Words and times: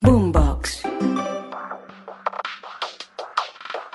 Boombox. 0.00 0.82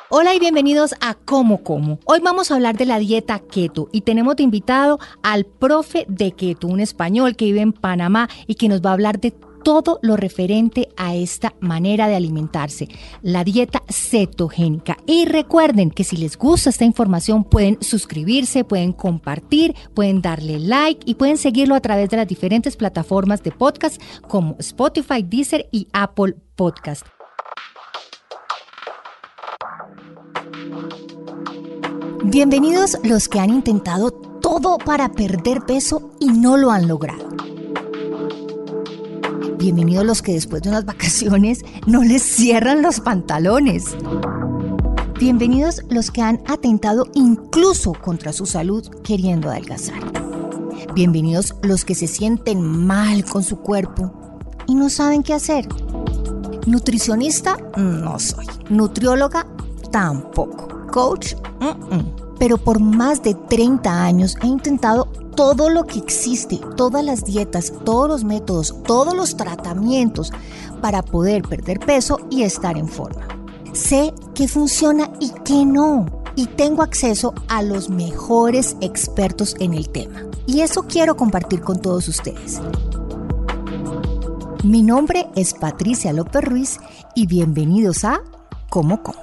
Hola 0.09 0.35
y 0.35 0.39
bienvenidos 0.39 0.93
a 0.99 1.13
Como 1.13 1.63
Como. 1.63 1.99
Hoy 2.05 2.19
vamos 2.21 2.51
a 2.51 2.55
hablar 2.55 2.75
de 2.75 2.85
la 2.85 2.99
dieta 2.99 3.39
keto 3.39 3.87
y 3.91 4.01
tenemos 4.01 4.35
de 4.35 4.43
invitado 4.43 4.99
al 5.23 5.45
profe 5.45 6.05
de 6.09 6.33
keto, 6.33 6.67
un 6.67 6.81
español 6.81 7.35
que 7.35 7.45
vive 7.45 7.61
en 7.61 7.71
Panamá 7.71 8.29
y 8.47 8.55
que 8.55 8.67
nos 8.67 8.81
va 8.81 8.89
a 8.89 8.93
hablar 8.93 9.19
de 9.21 9.31
todo 9.63 9.99
lo 10.01 10.17
referente 10.17 10.89
a 10.97 11.15
esta 11.15 11.55
manera 11.59 12.07
de 12.07 12.15
alimentarse, 12.15 12.89
la 13.21 13.43
dieta 13.43 13.81
cetogénica. 13.89 14.97
Y 15.05 15.25
recuerden 15.25 15.89
que 15.89 16.03
si 16.03 16.17
les 16.17 16.37
gusta 16.37 16.69
esta 16.69 16.85
información 16.85 17.43
pueden 17.43 17.77
suscribirse, 17.81 18.63
pueden 18.63 18.93
compartir, 18.93 19.75
pueden 19.93 20.21
darle 20.21 20.59
like 20.59 21.01
y 21.05 21.15
pueden 21.15 21.37
seguirlo 21.37 21.75
a 21.75 21.81
través 21.81 22.09
de 22.09 22.17
las 22.17 22.27
diferentes 22.27 22.75
plataformas 22.75 23.41
de 23.43 23.51
podcast 23.51 24.01
como 24.27 24.55
Spotify, 24.59 25.23
Deezer 25.23 25.67
y 25.71 25.87
Apple 25.93 26.35
Podcast. 26.55 27.05
Bienvenidos 32.25 32.97
los 33.03 33.27
que 33.27 33.39
han 33.39 33.49
intentado 33.49 34.11
todo 34.11 34.77
para 34.77 35.09
perder 35.11 35.61
peso 35.65 36.11
y 36.19 36.27
no 36.27 36.57
lo 36.57 36.71
han 36.71 36.87
logrado. 36.87 37.52
Bienvenidos 39.63 40.05
los 40.05 40.21
que 40.21 40.33
después 40.33 40.61
de 40.61 40.67
unas 40.67 40.83
vacaciones 40.83 41.63
no 41.87 42.03
les 42.03 42.21
cierran 42.21 42.81
los 42.81 42.99
pantalones. 42.99 43.95
Bienvenidos 45.17 45.83
los 45.89 46.11
que 46.11 46.21
han 46.21 46.41
atentado 46.47 47.07
incluso 47.13 47.93
contra 47.93 48.33
su 48.33 48.45
salud 48.45 48.85
queriendo 49.05 49.49
adelgazar. 49.49 50.01
Bienvenidos 50.93 51.55
los 51.61 51.85
que 51.85 51.95
se 51.95 52.07
sienten 52.07 52.61
mal 52.61 53.23
con 53.23 53.41
su 53.41 53.55
cuerpo 53.55 54.11
y 54.67 54.75
no 54.75 54.89
saben 54.89 55.23
qué 55.23 55.33
hacer. 55.33 55.65
Nutricionista 56.67 57.55
no 57.77 58.19
soy. 58.19 58.45
Nutrióloga 58.69 59.47
tampoco. 59.91 60.67
Coach, 60.91 61.35
mm. 61.61 62.22
Pero 62.43 62.57
por 62.57 62.81
más 62.81 63.23
de 63.23 63.35
30 63.35 64.03
años 64.03 64.35
he 64.43 64.47
intentado 64.47 65.05
todo 65.33 65.69
lo 65.69 65.85
que 65.85 65.97
existe, 65.97 66.59
todas 66.75 67.01
las 67.01 67.23
dietas, 67.23 67.71
todos 67.85 68.09
los 68.09 68.25
métodos, 68.25 68.75
todos 68.83 69.13
los 69.13 69.37
tratamientos 69.37 70.33
para 70.81 71.03
poder 71.03 71.43
perder 71.43 71.79
peso 71.79 72.19
y 72.29 72.43
estar 72.43 72.77
en 72.77 72.89
forma. 72.89 73.25
Sé 73.71 74.13
qué 74.35 74.49
funciona 74.49 75.09
y 75.21 75.31
qué 75.45 75.63
no. 75.63 76.05
Y 76.35 76.47
tengo 76.47 76.83
acceso 76.83 77.33
a 77.47 77.61
los 77.61 77.89
mejores 77.89 78.75
expertos 78.81 79.55
en 79.61 79.73
el 79.73 79.87
tema. 79.87 80.25
Y 80.45 80.59
eso 80.59 80.83
quiero 80.83 81.15
compartir 81.15 81.61
con 81.61 81.81
todos 81.81 82.09
ustedes. 82.09 82.59
Mi 84.65 84.83
nombre 84.83 85.29
es 85.37 85.53
Patricia 85.53 86.11
López 86.11 86.43
Ruiz 86.43 86.79
y 87.15 87.25
bienvenidos 87.25 88.03
a 88.03 88.19
Como 88.69 89.01
Como. 89.01 89.22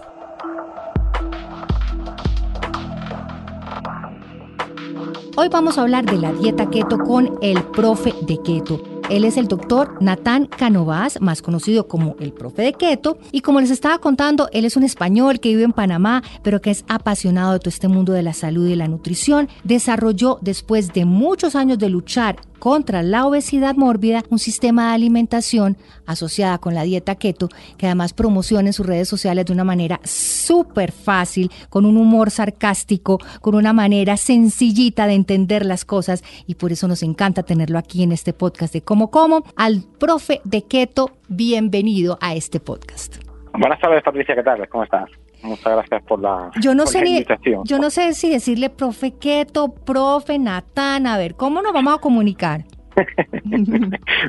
Hoy 5.42 5.48
vamos 5.48 5.78
a 5.78 5.80
hablar 5.80 6.04
de 6.04 6.18
la 6.18 6.34
dieta 6.34 6.68
keto 6.68 6.98
con 6.98 7.38
el 7.40 7.62
profe 7.62 8.12
de 8.26 8.42
keto. 8.42 8.82
Él 9.08 9.24
es 9.24 9.38
el 9.38 9.48
doctor 9.48 9.96
Natán 10.02 10.44
Canovas, 10.44 11.18
más 11.22 11.40
conocido 11.40 11.88
como 11.88 12.14
el 12.20 12.34
profe 12.34 12.60
de 12.60 12.74
keto. 12.74 13.16
Y 13.32 13.40
como 13.40 13.58
les 13.58 13.70
estaba 13.70 14.00
contando, 14.00 14.50
él 14.52 14.66
es 14.66 14.76
un 14.76 14.82
español 14.82 15.40
que 15.40 15.48
vive 15.48 15.62
en 15.62 15.72
Panamá, 15.72 16.22
pero 16.42 16.60
que 16.60 16.70
es 16.70 16.84
apasionado 16.88 17.54
de 17.54 17.58
todo 17.58 17.70
este 17.70 17.88
mundo 17.88 18.12
de 18.12 18.22
la 18.22 18.34
salud 18.34 18.68
y 18.68 18.76
la 18.76 18.86
nutrición. 18.86 19.48
Desarrolló, 19.64 20.38
después 20.42 20.92
de 20.92 21.06
muchos 21.06 21.56
años 21.56 21.78
de 21.78 21.88
luchar 21.88 22.36
contra 22.60 23.02
la 23.02 23.26
obesidad 23.26 23.74
mórbida, 23.74 24.22
un 24.30 24.38
sistema 24.38 24.88
de 24.88 24.94
alimentación 24.94 25.76
asociada 26.06 26.58
con 26.58 26.74
la 26.74 26.84
dieta 26.84 27.16
keto, 27.16 27.48
que 27.76 27.86
además 27.86 28.12
promociona 28.12 28.68
en 28.68 28.72
sus 28.72 28.86
redes 28.86 29.08
sociales 29.08 29.46
de 29.46 29.52
una 29.52 29.64
manera 29.64 29.98
súper 30.04 30.92
fácil, 30.92 31.50
con 31.68 31.86
un 31.86 31.96
humor 31.96 32.30
sarcástico, 32.30 33.18
con 33.40 33.56
una 33.56 33.72
manera 33.72 34.16
sencillita 34.16 35.08
de 35.08 35.14
entender 35.14 35.66
las 35.66 35.84
cosas 35.84 36.22
y 36.46 36.54
por 36.54 36.70
eso 36.70 36.86
nos 36.86 37.02
encanta 37.02 37.42
tenerlo 37.42 37.78
aquí 37.78 38.04
en 38.04 38.12
este 38.12 38.32
podcast 38.32 38.72
de 38.72 38.82
Como 38.82 39.10
Como. 39.10 39.42
Al 39.56 39.82
profe 39.98 40.40
de 40.44 40.62
keto, 40.62 41.10
bienvenido 41.28 42.18
a 42.20 42.34
este 42.34 42.60
podcast. 42.60 43.16
Buenas 43.58 43.80
tardes, 43.80 44.02
Patricia, 44.04 44.34
¿qué 44.34 44.42
tal? 44.42 44.68
¿Cómo 44.68 44.84
estás? 44.84 45.10
Muchas 45.42 45.72
gracias 45.72 46.02
por 46.04 46.20
la, 46.20 46.50
yo 46.60 46.74
no 46.74 46.86
sé 46.86 47.02
ni. 47.02 47.24
Yo 47.64 47.78
no 47.78 47.90
sé 47.90 48.12
si 48.14 48.30
decirle 48.30 48.70
profe 48.70 49.12
Keto, 49.12 49.72
profe 49.72 50.38
Natán, 50.38 51.06
a 51.06 51.16
ver, 51.16 51.34
¿cómo 51.34 51.62
nos 51.62 51.72
vamos 51.72 51.94
a 51.94 51.98
comunicar? 51.98 52.64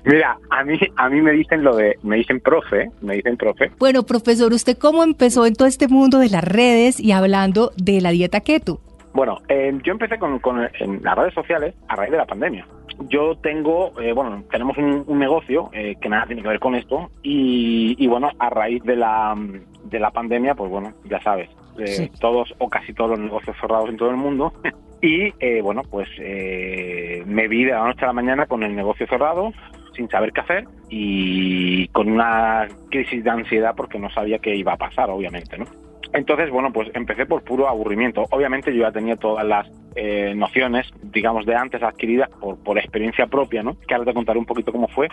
Mira, 0.05 0.37
a 0.49 0.63
mí 0.63 0.79
a 0.95 1.09
mí 1.09 1.21
me 1.21 1.31
dicen 1.31 1.63
lo 1.63 1.75
de 1.75 1.97
me 2.03 2.17
dicen 2.17 2.39
profe, 2.39 2.89
me 3.01 3.15
dicen 3.15 3.37
profe. 3.37 3.71
Bueno, 3.79 4.03
profesor, 4.03 4.53
¿usted 4.53 4.77
cómo 4.77 5.03
empezó 5.03 5.45
en 5.45 5.55
todo 5.55 5.67
este 5.67 5.87
mundo 5.87 6.19
de 6.19 6.29
las 6.29 6.43
redes 6.43 6.99
y 6.99 7.11
hablando 7.11 7.71
de 7.75 8.01
la 8.01 8.11
dieta 8.11 8.41
keto? 8.41 8.79
Bueno, 9.13 9.39
eh, 9.49 9.77
yo 9.83 9.91
empecé 9.91 10.17
con, 10.17 10.39
con 10.39 10.69
en 10.79 11.03
las 11.03 11.17
redes 11.17 11.33
sociales 11.33 11.75
a 11.87 11.95
raíz 11.95 12.11
de 12.11 12.17
la 12.17 12.25
pandemia. 12.25 12.65
Yo 13.09 13.35
tengo, 13.35 13.99
eh, 13.99 14.13
bueno, 14.13 14.43
tenemos 14.51 14.77
un, 14.77 15.03
un 15.05 15.19
negocio 15.19 15.69
eh, 15.73 15.95
que 15.99 16.07
nada 16.07 16.27
tiene 16.27 16.41
que 16.41 16.47
ver 16.47 16.59
con 16.59 16.75
esto 16.75 17.09
y, 17.23 17.95
y 17.97 18.07
bueno, 18.07 18.29
a 18.39 18.49
raíz 18.49 18.83
de 18.83 18.95
la 18.95 19.35
de 19.83 19.99
la 19.99 20.11
pandemia, 20.11 20.55
pues 20.55 20.69
bueno, 20.69 20.93
ya 21.05 21.21
sabes, 21.21 21.49
eh, 21.79 21.87
Sí. 21.87 22.11
todos 22.19 22.53
o 22.59 22.69
casi 22.69 22.93
todos 22.93 23.11
los 23.11 23.19
negocios 23.19 23.55
cerrados 23.59 23.89
en 23.89 23.97
todo 23.97 24.09
el 24.09 24.17
mundo. 24.17 24.53
y 25.01 25.33
eh, 25.39 25.61
bueno, 25.61 25.81
pues 25.89 26.07
eh, 26.19 27.23
me 27.25 27.47
vi 27.47 27.63
de 27.65 27.71
la 27.71 27.85
noche 27.87 28.03
a 28.03 28.07
la 28.07 28.13
mañana 28.13 28.45
con 28.45 28.63
el 28.63 28.75
negocio 28.75 29.07
cerrado, 29.07 29.51
sin 29.95 30.07
saber 30.09 30.31
qué 30.31 30.41
hacer 30.41 30.65
y 30.89 31.87
con 31.89 32.09
una 32.09 32.67
crisis 32.89 33.23
de 33.23 33.29
ansiedad 33.29 33.73
porque 33.75 33.99
no 33.99 34.09
sabía 34.09 34.39
qué 34.39 34.55
iba 34.55 34.73
a 34.73 34.77
pasar, 34.77 35.09
obviamente, 35.09 35.57
¿no? 35.57 35.65
Entonces, 36.13 36.49
bueno, 36.49 36.73
pues 36.73 36.89
empecé 36.93 37.25
por 37.25 37.43
puro 37.43 37.67
aburrimiento. 37.67 38.25
Obviamente 38.31 38.73
yo 38.73 38.81
ya 38.81 38.91
tenía 38.91 39.15
todas 39.15 39.45
las 39.45 39.67
eh, 39.95 40.33
nociones, 40.35 40.87
digamos, 41.01 41.45
de 41.45 41.55
antes 41.55 41.81
adquiridas 41.81 42.29
por, 42.29 42.57
por 42.61 42.77
experiencia 42.77 43.27
propia, 43.27 43.63
¿no? 43.63 43.77
Que 43.87 43.93
ahora 43.93 44.05
te 44.05 44.13
contaré 44.13 44.39
un 44.39 44.45
poquito 44.45 44.71
cómo 44.71 44.87
fue. 44.89 45.07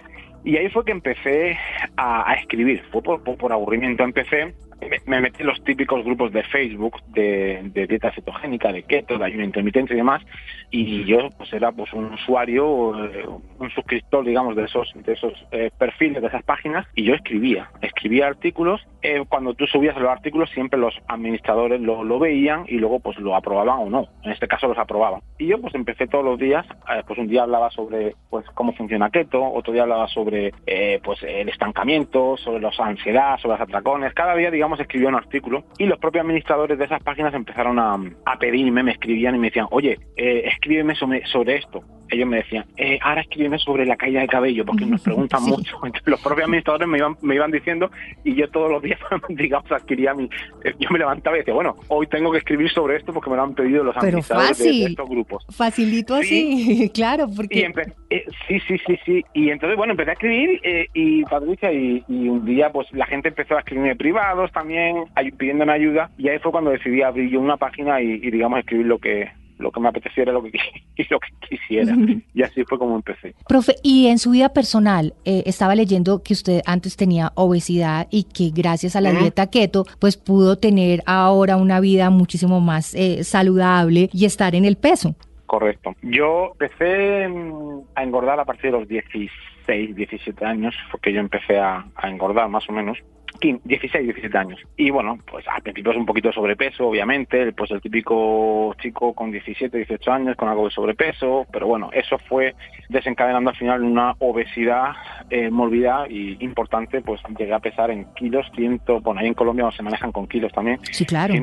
Y 0.44 0.56
ahí 0.56 0.68
fue 0.70 0.84
que 0.84 0.92
empecé 0.92 1.56
a, 1.96 2.34
escribir, 2.34 2.82
fue 2.90 3.02
por, 3.02 3.22
por 3.22 3.52
aburrimiento. 3.52 4.02
Empecé, 4.02 4.54
me, 4.80 4.98
me 5.06 5.20
metí 5.20 5.42
en 5.42 5.48
los 5.48 5.62
típicos 5.64 6.04
grupos 6.04 6.32
de 6.32 6.42
Facebook 6.44 7.02
de, 7.08 7.60
de 7.72 7.86
dieta 7.86 8.12
cetogénica, 8.12 8.72
de 8.72 8.82
keto, 8.82 9.18
de 9.18 9.24
ayuno 9.24 9.44
intermitente 9.44 9.94
y 9.94 9.96
demás. 9.96 10.22
Y 10.70 11.04
yo 11.04 11.30
pues 11.36 11.52
era 11.52 11.72
pues 11.72 11.92
un 11.92 12.12
usuario, 12.12 13.04
eh, 13.04 13.26
un 13.58 13.70
suscriptor, 13.70 14.24
digamos, 14.24 14.56
de 14.56 14.64
esos, 14.64 14.92
de 14.94 15.12
esos 15.12 15.32
eh, 15.50 15.70
perfiles, 15.78 16.20
de 16.20 16.28
esas 16.28 16.42
páginas, 16.42 16.86
y 16.94 17.04
yo 17.04 17.14
escribía, 17.14 17.70
escribía 17.80 18.26
artículos. 18.26 18.86
Eh, 19.00 19.24
cuando 19.28 19.54
tú 19.54 19.66
subías 19.66 19.96
los 19.96 20.10
artículos, 20.10 20.50
siempre 20.50 20.78
los 20.78 20.94
administradores 21.06 21.80
lo, 21.80 22.02
lo 22.04 22.18
veían 22.18 22.64
y 22.68 22.78
luego 22.78 23.00
pues 23.00 23.16
lo 23.18 23.34
aprobaban 23.34 23.78
o 23.78 23.90
no. 23.90 24.08
En 24.24 24.32
este 24.32 24.48
caso 24.48 24.68
los 24.68 24.78
aprobaban. 24.78 25.20
Y 25.38 25.46
yo 25.46 25.60
pues 25.60 25.74
empecé 25.74 26.06
todos 26.06 26.24
los 26.24 26.38
días, 26.38 26.66
eh, 26.92 27.02
pues 27.06 27.18
un 27.18 27.28
día 27.28 27.44
hablaba 27.44 27.70
sobre 27.70 28.14
pues 28.28 28.44
cómo 28.54 28.72
funciona 28.72 29.10
keto, 29.10 29.42
otro 29.42 29.72
día 29.72 29.82
hablaba 29.82 30.08
sobre 30.08 30.52
eh, 30.66 31.00
pues 31.02 31.22
el 31.22 31.48
estancamiento, 31.48 32.36
sobre 32.36 32.60
la 32.60 32.70
ansiedad, 32.78 33.38
sobre 33.38 33.54
los 33.58 33.62
atracones. 33.62 34.12
Cada 34.14 34.34
día, 34.34 34.50
digamos, 34.50 34.67
escribía 34.80 35.08
un 35.08 35.14
artículo 35.14 35.64
y 35.78 35.86
los 35.86 35.98
propios 35.98 36.22
administradores 36.22 36.78
de 36.78 36.84
esas 36.84 37.02
páginas 37.02 37.34
empezaron 37.34 37.78
a, 37.78 37.94
a 38.26 38.38
pedirme, 38.38 38.82
me 38.82 38.92
escribían 38.92 39.34
y 39.34 39.38
me 39.38 39.48
decían, 39.48 39.66
oye, 39.70 39.98
eh, 40.16 40.42
escríbeme 40.46 40.94
sobre 40.94 41.56
esto. 41.56 41.82
Ellos 42.10 42.26
me 42.28 42.38
decían, 42.38 42.64
eh, 42.76 42.98
ahora 43.02 43.20
escríbeme 43.20 43.58
sobre 43.58 43.84
la 43.86 43.96
caída 43.96 44.20
de 44.20 44.26
cabello, 44.28 44.64
porque 44.64 44.86
nos 44.86 45.00
preguntan 45.02 45.40
Sí. 45.42 45.50
mucho. 45.50 45.76
Entonces, 45.84 46.02
los 46.06 46.20
propios 46.20 46.44
administradores 46.46 46.88
me 46.88 46.98
iban, 46.98 47.16
me 47.22 47.34
iban 47.34 47.50
diciendo 47.50 47.90
y 48.24 48.34
yo 48.34 48.48
todos 48.50 48.70
los 48.70 48.82
días, 48.82 48.98
digamos, 49.28 49.70
adquiría 49.72 50.14
mi... 50.14 50.24
eh, 50.64 50.74
Yo 50.78 50.88
me 50.90 50.98
levantaba 50.98 51.36
y 51.36 51.40
decía, 51.40 51.54
bueno, 51.54 51.76
hoy 51.88 52.06
tengo 52.06 52.30
que 52.32 52.38
escribir 52.38 52.70
sobre 52.70 52.96
esto 52.96 53.12
porque 53.12 53.30
me 53.30 53.36
lo 53.36 53.42
han 53.42 53.54
pedido 53.54 53.84
los 53.84 53.94
Pero 53.94 54.06
administradores 54.06 54.58
de- 54.58 54.84
estos 54.84 55.08
grupos. 55.08 55.44
Facilito 55.50 56.14
así, 56.14 56.90
claro, 56.94 57.26
Y 57.30 57.36
porque... 57.36 57.68
empe- 57.68 57.92
eh, 58.10 58.24
sí, 58.46 58.58
sí, 58.66 58.76
sí, 58.86 58.98
sí. 59.04 59.24
Y 59.34 59.50
entonces, 59.50 59.76
bueno, 59.76 59.92
empecé 59.92 60.10
a 60.10 60.14
escribir 60.14 60.60
eh, 60.62 60.86
y 60.94 61.22
Patricia, 61.24 61.72
y, 61.72 62.02
y 62.08 62.28
un 62.28 62.44
día, 62.44 62.70
pues 62.72 62.86
la 62.92 63.06
gente 63.06 63.28
empezó 63.28 63.56
a 63.56 63.60
escribirme 63.60 63.96
privados 63.96 64.50
también, 64.52 65.04
ay- 65.14 65.30
pidiéndome 65.32 65.72
ayuda. 65.72 66.10
Y 66.16 66.28
ahí 66.28 66.38
fue 66.38 66.52
cuando 66.52 66.70
decidí 66.70 67.02
abrir 67.02 67.28
yo 67.30 67.40
una 67.40 67.56
página 67.56 68.00
y, 68.00 68.12
y, 68.14 68.30
digamos, 68.30 68.60
escribir 68.60 68.86
lo 68.86 68.98
que 68.98 69.28
lo 69.58 69.70
que 69.70 69.80
me 69.80 69.88
apeteciera 69.88 70.32
lo 70.32 70.42
que, 70.42 70.52
y 70.96 71.06
lo 71.10 71.20
que 71.20 71.28
quisiera. 71.48 71.94
Y 72.34 72.42
así 72.42 72.64
fue 72.64 72.78
como 72.78 72.96
empecé. 72.96 73.34
Profe, 73.48 73.74
y 73.82 74.06
en 74.06 74.18
su 74.18 74.30
vida 74.30 74.50
personal, 74.50 75.14
eh, 75.24 75.42
estaba 75.46 75.74
leyendo 75.74 76.22
que 76.22 76.32
usted 76.32 76.62
antes 76.66 76.96
tenía 76.96 77.32
obesidad 77.34 78.06
y 78.10 78.24
que 78.24 78.50
gracias 78.54 78.96
a 78.96 79.00
la 79.00 79.12
dieta 79.12 79.48
keto, 79.50 79.84
pues 79.98 80.16
pudo 80.16 80.58
tener 80.58 81.02
ahora 81.06 81.56
una 81.56 81.80
vida 81.80 82.10
muchísimo 82.10 82.60
más 82.60 82.94
eh, 82.94 83.24
saludable 83.24 84.10
y 84.12 84.24
estar 84.24 84.54
en 84.54 84.64
el 84.64 84.76
peso. 84.76 85.14
Correcto. 85.46 85.94
Yo 86.02 86.52
empecé 86.52 87.26
mm, 87.28 87.80
a 87.94 88.02
engordar 88.02 88.38
a 88.38 88.44
partir 88.44 88.70
de 88.70 88.78
los 88.78 88.88
16, 88.88 89.96
17 89.96 90.44
años, 90.44 90.74
porque 90.90 91.12
yo 91.12 91.20
empecé 91.20 91.58
a, 91.58 91.86
a 91.96 92.10
engordar 92.10 92.48
más 92.48 92.68
o 92.68 92.72
menos. 92.72 92.98
16, 93.40 94.04
17 94.04 94.38
años. 94.38 94.60
Y 94.76 94.90
bueno, 94.90 95.18
pues 95.30 95.46
al 95.48 95.62
principio 95.62 95.92
es 95.92 95.98
un 95.98 96.06
poquito 96.06 96.28
de 96.28 96.34
sobrepeso, 96.34 96.88
obviamente, 96.88 97.52
pues 97.52 97.70
el 97.70 97.80
típico 97.80 98.74
chico 98.80 99.14
con 99.14 99.30
17, 99.30 99.76
18 99.76 100.12
años 100.12 100.36
con 100.36 100.48
algo 100.48 100.64
de 100.64 100.70
sobrepeso, 100.70 101.46
pero 101.52 101.66
bueno, 101.66 101.90
eso 101.92 102.18
fue 102.28 102.54
desencadenando 102.88 103.50
al 103.50 103.56
final 103.56 103.82
una 103.82 104.14
obesidad, 104.18 104.92
eh, 105.30 105.50
morbidad 105.50 106.08
y 106.08 106.36
importante, 106.44 107.00
pues 107.00 107.20
llegué 107.38 107.52
a 107.52 107.60
pesar 107.60 107.90
en 107.90 108.06
kilos, 108.14 108.46
ciento, 108.54 109.00
bueno, 109.00 109.20
ahí 109.20 109.26
en 109.26 109.34
Colombia 109.34 109.70
se 109.70 109.82
manejan 109.82 110.12
con 110.12 110.26
kilos 110.26 110.52
también. 110.52 110.78
Sí, 110.90 111.04
claro. 111.04 111.34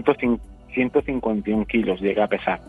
151 0.75 1.65
kilos 1.65 1.99
llegué 1.99 2.21
a 2.21 2.27
pesar. 2.27 2.61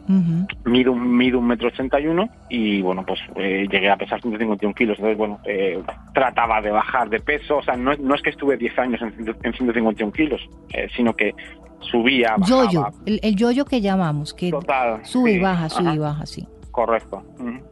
Mido, 0.65 0.95
mido 0.95 1.39
un 1.39 1.47
metro 1.47 1.69
ochenta 1.69 2.01
y 2.01 2.07
uno 2.07 2.29
y 2.49 2.81
bueno, 2.81 3.05
pues 3.05 3.21
eh, 3.35 3.67
llegué 3.71 3.91
a 3.91 3.97
pesar 3.97 4.23
151 4.23 4.75
kilos. 4.75 4.97
Entonces, 4.99 5.19
bueno, 5.19 5.41
eh, 5.45 5.83
trataba 6.15 6.63
de 6.63 6.71
bajar 6.71 7.11
de 7.11 7.21
peso. 7.21 7.59
O 7.59 7.63
sea, 7.63 7.77
no, 7.77 7.95
no 7.97 8.15
es 8.15 8.23
que 8.23 8.31
estuve 8.31 8.57
10 8.57 8.79
años 8.79 9.03
en, 9.03 9.37
en 9.43 9.53
151 9.53 10.13
kilos, 10.13 10.41
eh, 10.73 10.89
sino 10.97 11.15
que 11.15 11.35
subía, 11.81 12.37
bajaba. 12.39 12.65
Yoyo, 12.65 12.87
el, 13.05 13.21
el 13.23 13.37
yoyo 13.37 13.65
que 13.65 13.81
llamamos, 13.81 14.33
que 14.33 14.51
Total, 14.51 15.05
sube 15.05 15.33
y 15.33 15.35
sí, 15.35 15.41
baja, 15.41 15.69
sube 15.69 15.85
y 15.85 15.89
ajá. 15.89 15.99
baja, 15.99 16.27
sí. 16.27 16.47
Correcto. 16.77 17.23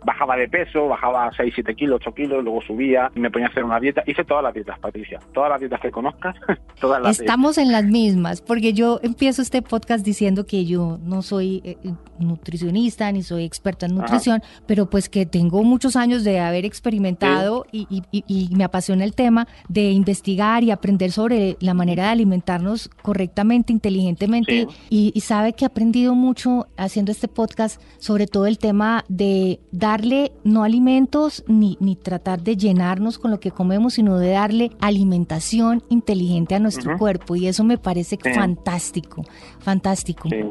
Bajaba 0.03 0.35
de 0.35 0.49
peso, 0.49 0.89
bajaba 0.89 1.31
6, 1.37 1.53
7 1.55 1.75
kilos, 1.75 2.01
8 2.01 2.15
kilos, 2.15 2.43
luego 2.43 2.63
subía, 2.63 3.11
me 3.15 3.31
ponía 3.31 3.49
a 3.49 3.51
hacer 3.51 3.63
una 3.63 3.79
dieta. 3.79 4.03
Hice 4.07 4.25
todas 4.25 4.43
las 4.43 4.55
dietas, 4.55 4.79
Patricia. 4.79 5.21
Todas 5.35 5.51
las 5.51 5.61
dietas 5.61 5.79
que 5.81 5.91
conozcas, 5.91 6.35
todas 6.81 7.03
las 7.03 7.21
Estamos 7.21 7.59
en 7.59 7.71
las 7.71 7.85
mismas, 7.85 8.41
porque 8.41 8.73
yo 8.73 9.01
empiezo 9.03 9.43
este 9.43 9.61
podcast 9.61 10.07
diciendo 10.07 10.47
que 10.47 10.65
yo 10.65 10.99
no 11.05 11.21
soy 11.21 11.61
eh, 11.65 11.77
nutricionista 12.19 13.13
ni 13.13 13.23
soy 13.23 13.45
experta 13.45 13.85
en 13.85 13.95
nutrición, 13.97 14.43
pero 14.67 14.89
pues 14.89 15.11
que 15.11 15.27
tengo 15.27 15.63
muchos 15.65 15.97
años 15.97 16.25
de 16.25 16.41
haber 16.41 16.65
experimentado 16.65 17.67
y, 17.73 17.87
y- 17.91 18.03
y- 18.11 18.25
y 18.27 18.57
me 18.57 18.65
apasiona 18.65 19.05
el 19.05 19.15
tema 19.15 19.47
de 19.69 19.91
investigar 19.91 20.63
y 20.65 20.71
aprender 20.71 21.11
sobre 21.13 21.57
la 21.61 21.75
manera 21.75 22.05
de 22.05 22.09
alimentarnos 22.11 22.89
correctamente, 23.03 23.71
inteligentemente. 23.73 24.67
Y, 24.89 25.13
y 25.15 25.21
sabe 25.21 25.53
que 25.53 25.65
he 25.65 25.67
aprendido 25.67 26.15
mucho 26.15 26.67
haciendo 26.79 27.13
este 27.13 27.29
podcast 27.29 27.83
sobre 27.99 28.27
todo 28.27 28.47
el 28.47 28.57
tema 28.59 28.94
de 29.09 29.59
darle 29.73 30.31
no 30.45 30.63
alimentos 30.63 31.43
ni, 31.49 31.77
ni 31.81 31.97
tratar 31.97 32.43
de 32.43 32.57
llenarnos 32.57 33.19
con 33.19 33.31
lo 33.31 33.41
que 33.41 33.51
comemos, 33.51 33.95
sino 33.95 34.19
de 34.19 34.31
darle 34.31 34.71
alimentación 34.81 35.83
inteligente 35.89 36.55
a 36.55 36.61
nuestro 36.61 36.97
cuerpo. 36.99 37.35
Y 37.37 37.47
eso 37.49 37.65
me 37.65 37.79
parece 37.79 38.19
Sí. 38.23 38.31
fantástico, 38.33 39.25
fantástico. 39.59 40.29
Sí, 40.29 40.43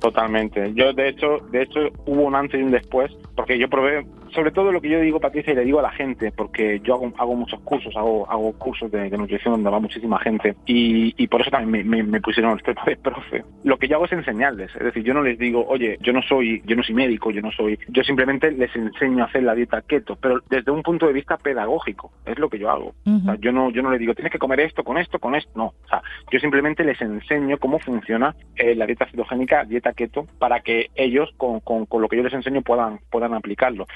totalmente. 0.00 0.72
Yo, 0.74 0.92
de 0.92 1.08
hecho, 1.10 1.38
de 1.52 1.62
hecho, 1.62 1.80
hubo 2.06 2.22
un 2.22 2.34
antes 2.34 2.60
y 2.60 2.62
un 2.62 2.70
después, 2.70 3.10
porque 3.36 3.58
yo 3.58 3.68
probé, 3.68 4.06
sobre 4.34 4.50
todo 4.50 4.72
lo 4.72 4.80
que 4.80 4.88
yo 4.88 5.00
digo, 5.00 5.20
Patricia, 5.20 5.52
y 5.52 5.56
le 5.56 5.64
digo 5.64 5.78
a 5.78 5.82
la 5.82 5.90
gente, 5.92 6.32
porque 6.32 6.80
yo 6.82 6.94
hago, 6.94 7.12
hago 7.18 7.34
muchos 7.36 7.60
cursos, 7.60 7.96
hago, 7.96 8.28
hago 8.30 8.52
cursos 8.58 8.90
de, 8.90 9.08
de 9.10 9.16
nutrición 9.18 9.54
donde 9.54 9.70
va 9.70 9.80
muchísima 9.80 10.18
gente, 10.18 10.54
y, 10.66 11.14
y 11.16 11.26
por 11.28 11.40
eso 11.40 11.50
también 11.50 11.88
me, 11.88 11.96
me- 11.96 12.10
me 12.10 12.20
pusieron 12.20 12.52
el 12.52 12.62
tema 12.62 12.82
de 12.86 12.96
profe. 12.96 13.44
Lo 13.64 13.78
que 13.78 13.88
yo 13.88 13.96
hago 13.96 14.04
es 14.06 14.12
enseñarles, 14.12 14.74
es 14.74 14.82
decir, 14.84 15.02
yo 15.04 15.14
no 15.14 15.22
les 15.22 15.38
digo, 15.38 15.64
oye, 15.68 15.98
yo 16.00 16.12
no 16.12 16.22
soy, 16.22 16.62
yo 16.66 16.76
no 16.76 16.82
soy 16.82 16.94
médico, 16.94 17.30
yo 17.30 17.40
no 17.42 17.50
soy, 17.52 17.78
yo 17.88 18.02
simplemente 18.02 18.50
les 18.50 18.74
enseño 18.76 19.24
a 19.24 19.26
hacer 19.26 19.42
la 19.42 19.54
dieta 19.54 19.82
keto, 19.82 20.16
pero 20.16 20.40
desde 20.50 20.70
un 20.70 20.82
punto 20.82 21.06
de 21.06 21.12
vista 21.12 21.36
pedagógico, 21.36 22.12
es 22.26 22.38
lo 22.38 22.48
que 22.48 22.58
yo 22.58 22.70
hago. 22.70 22.94
O 23.06 23.20
sea, 23.24 23.36
yo 23.40 23.52
no, 23.52 23.70
yo 23.70 23.82
no 23.82 23.90
les 23.90 24.00
digo, 24.00 24.14
tienes 24.14 24.32
que 24.32 24.38
comer 24.38 24.60
esto, 24.60 24.82
con 24.84 24.98
esto, 24.98 25.18
con 25.18 25.34
esto. 25.34 25.50
No. 25.54 25.66
O 25.66 25.88
sea, 25.88 26.02
yo 26.30 26.38
simplemente 26.40 26.84
les 26.84 27.00
enseño 27.00 27.58
cómo 27.58 27.78
funciona 27.78 28.34
eh, 28.56 28.74
la 28.74 28.86
dieta 28.86 29.06
cetogénica, 29.06 29.64
dieta 29.64 29.92
keto, 29.92 30.26
para 30.38 30.60
que 30.60 30.90
ellos, 30.94 31.30
con, 31.36 31.60
con, 31.60 31.86
con 31.86 32.02
lo 32.02 32.08
que 32.08 32.16
yo 32.16 32.22
les 32.22 32.32
enseño, 32.34 32.62
puedan, 32.62 32.98
puedan 33.10 33.34
aplicarlo. 33.34 33.86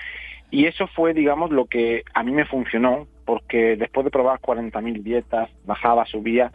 Y 0.51 0.67
eso 0.67 0.87
fue, 0.89 1.15
digamos, 1.15 1.51
lo 1.51 1.67
que 1.67 2.05
a 2.15 2.23
mí 2.23 2.33
me 2.33 2.47
funcionó, 2.47 3.07
porque 3.25 3.77
después 3.77 4.05
de 4.05 4.11
probar 4.11 4.41
40.000 4.41 5.03
dietas, 5.03 5.51
bajaba, 5.65 6.07
subía, 6.07 6.53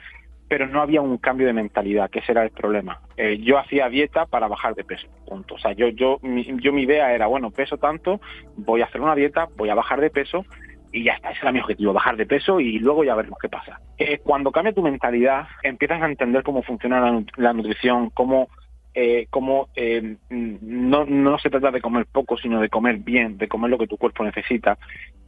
pero 0.47 0.67
no 0.67 0.81
había 0.81 1.01
un 1.01 1.17
cambio 1.17 1.47
de 1.47 1.53
mentalidad, 1.53 2.09
que 2.09 2.19
ese 2.19 2.31
era 2.31 2.43
el 2.43 2.51
problema. 2.51 3.01
Eh, 3.17 3.39
yo 3.39 3.57
hacía 3.57 3.89
dieta 3.89 4.25
para 4.25 4.47
bajar 4.47 4.75
de 4.75 4.83
peso, 4.83 5.07
punto. 5.25 5.55
O 5.55 5.57
sea, 5.57 5.73
yo, 5.73 5.89
yo, 5.89 6.19
mi, 6.21 6.43
yo 6.59 6.73
mi 6.73 6.83
idea 6.83 7.13
era, 7.13 7.27
bueno, 7.27 7.51
peso 7.51 7.77
tanto, 7.77 8.19
voy 8.55 8.81
a 8.81 8.85
hacer 8.85 9.01
una 9.01 9.15
dieta, 9.15 9.47
voy 9.57 9.69
a 9.69 9.75
bajar 9.75 10.01
de 10.01 10.09
peso, 10.09 10.45
y 10.91 11.03
ya 11.03 11.13
está, 11.13 11.31
ese 11.31 11.39
era 11.41 11.51
mi 11.51 11.59
objetivo, 11.59 11.91
bajar 11.91 12.17
de 12.17 12.27
peso 12.27 12.59
y 12.59 12.77
luego 12.77 13.03
ya 13.03 13.15
veremos 13.15 13.39
qué 13.41 13.49
pasa. 13.49 13.79
Eh, 13.97 14.19
cuando 14.19 14.51
cambia 14.51 14.73
tu 14.73 14.83
mentalidad, 14.83 15.47
empiezas 15.63 16.01
a 16.01 16.05
entender 16.05 16.43
cómo 16.43 16.61
funciona 16.61 16.99
la, 17.01 17.23
la 17.37 17.53
nutrición, 17.53 18.11
cómo, 18.11 18.47
eh, 18.93 19.27
cómo 19.29 19.69
eh, 19.75 20.17
no, 20.29 21.05
no 21.05 21.39
se 21.39 21.49
trata 21.49 21.71
de 21.71 21.81
comer 21.81 22.05
poco, 22.05 22.37
sino 22.37 22.61
de 22.61 22.69
comer 22.69 22.97
bien, 22.97 23.37
de 23.37 23.47
comer 23.47 23.71
lo 23.71 23.77
que 23.77 23.87
tu 23.87 23.97
cuerpo 23.97 24.23
necesita. 24.23 24.77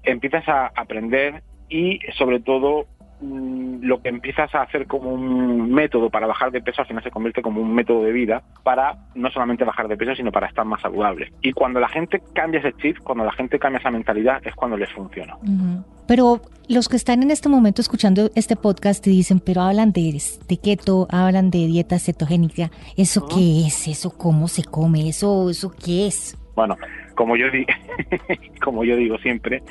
Empiezas 0.04 0.48
a 0.48 0.72
aprender 0.76 1.44
y 1.70 2.00
sobre 2.18 2.40
todo 2.40 2.86
lo 3.82 4.02
que 4.02 4.10
empiezas 4.10 4.54
a 4.56 4.62
hacer 4.64 4.88
como 4.88 5.12
un 5.14 5.72
método 5.72 6.10
para 6.10 6.28
bajar 6.28 6.52
de 6.52 6.62
peso 6.62 6.82
al 6.82 6.88
final 6.88 7.04
se 7.04 7.12
convierte 7.12 7.42
como 7.42 7.62
un 7.62 7.74
método 7.74 8.04
de 8.04 8.12
vida 8.12 8.42
para 8.64 8.98
no 9.16 9.30
solamente 9.32 9.64
bajar 9.64 9.88
de 9.88 9.98
peso 9.98 10.16
sino 10.16 10.32
para 10.32 10.48
estar 10.48 10.66
más 10.66 10.82
saludable 10.82 11.32
y 11.42 11.52
cuando 11.54 11.80
la 11.80 11.88
gente 11.90 12.22
cambia 12.34 12.60
ese 12.60 12.74
chip 12.82 12.98
cuando 13.00 13.24
la 13.26 13.32
gente 13.34 13.60
cambia 13.60 13.80
esa 13.80 13.92
mentalidad 13.92 14.42
es 14.46 14.56
cuando 14.56 14.78
les 14.78 14.92
funciona. 14.92 15.36
Pero 16.08 16.42
los 16.70 16.88
que 16.88 16.96
están 16.98 17.24
en 17.24 17.32
este 17.32 17.50
momento 17.50 17.82
escuchando 17.82 18.30
este 18.36 18.56
podcast 18.56 19.06
y 19.08 19.12
dicen, 19.12 19.40
pero 19.40 19.62
hablan 19.62 19.92
de, 19.92 20.22
de 20.48 20.58
keto, 20.58 21.08
hablan 21.10 21.50
de 21.50 21.66
dieta 21.68 21.98
cetogénica, 22.00 22.70
¿eso 22.96 23.28
qué 23.28 23.66
es? 23.68 23.88
¿Eso 23.88 24.16
cómo 24.18 24.48
se 24.48 24.64
come? 24.64 25.10
¿Eso, 25.10 25.50
eso 25.50 25.72
qué 25.84 26.08
es? 26.08 26.38
Bueno, 26.56 26.78
como 27.16 27.36
yo, 27.36 27.50
di- 27.52 27.66
como 28.64 28.84
yo 28.84 28.96
digo 28.96 29.18
siempre, 29.18 29.62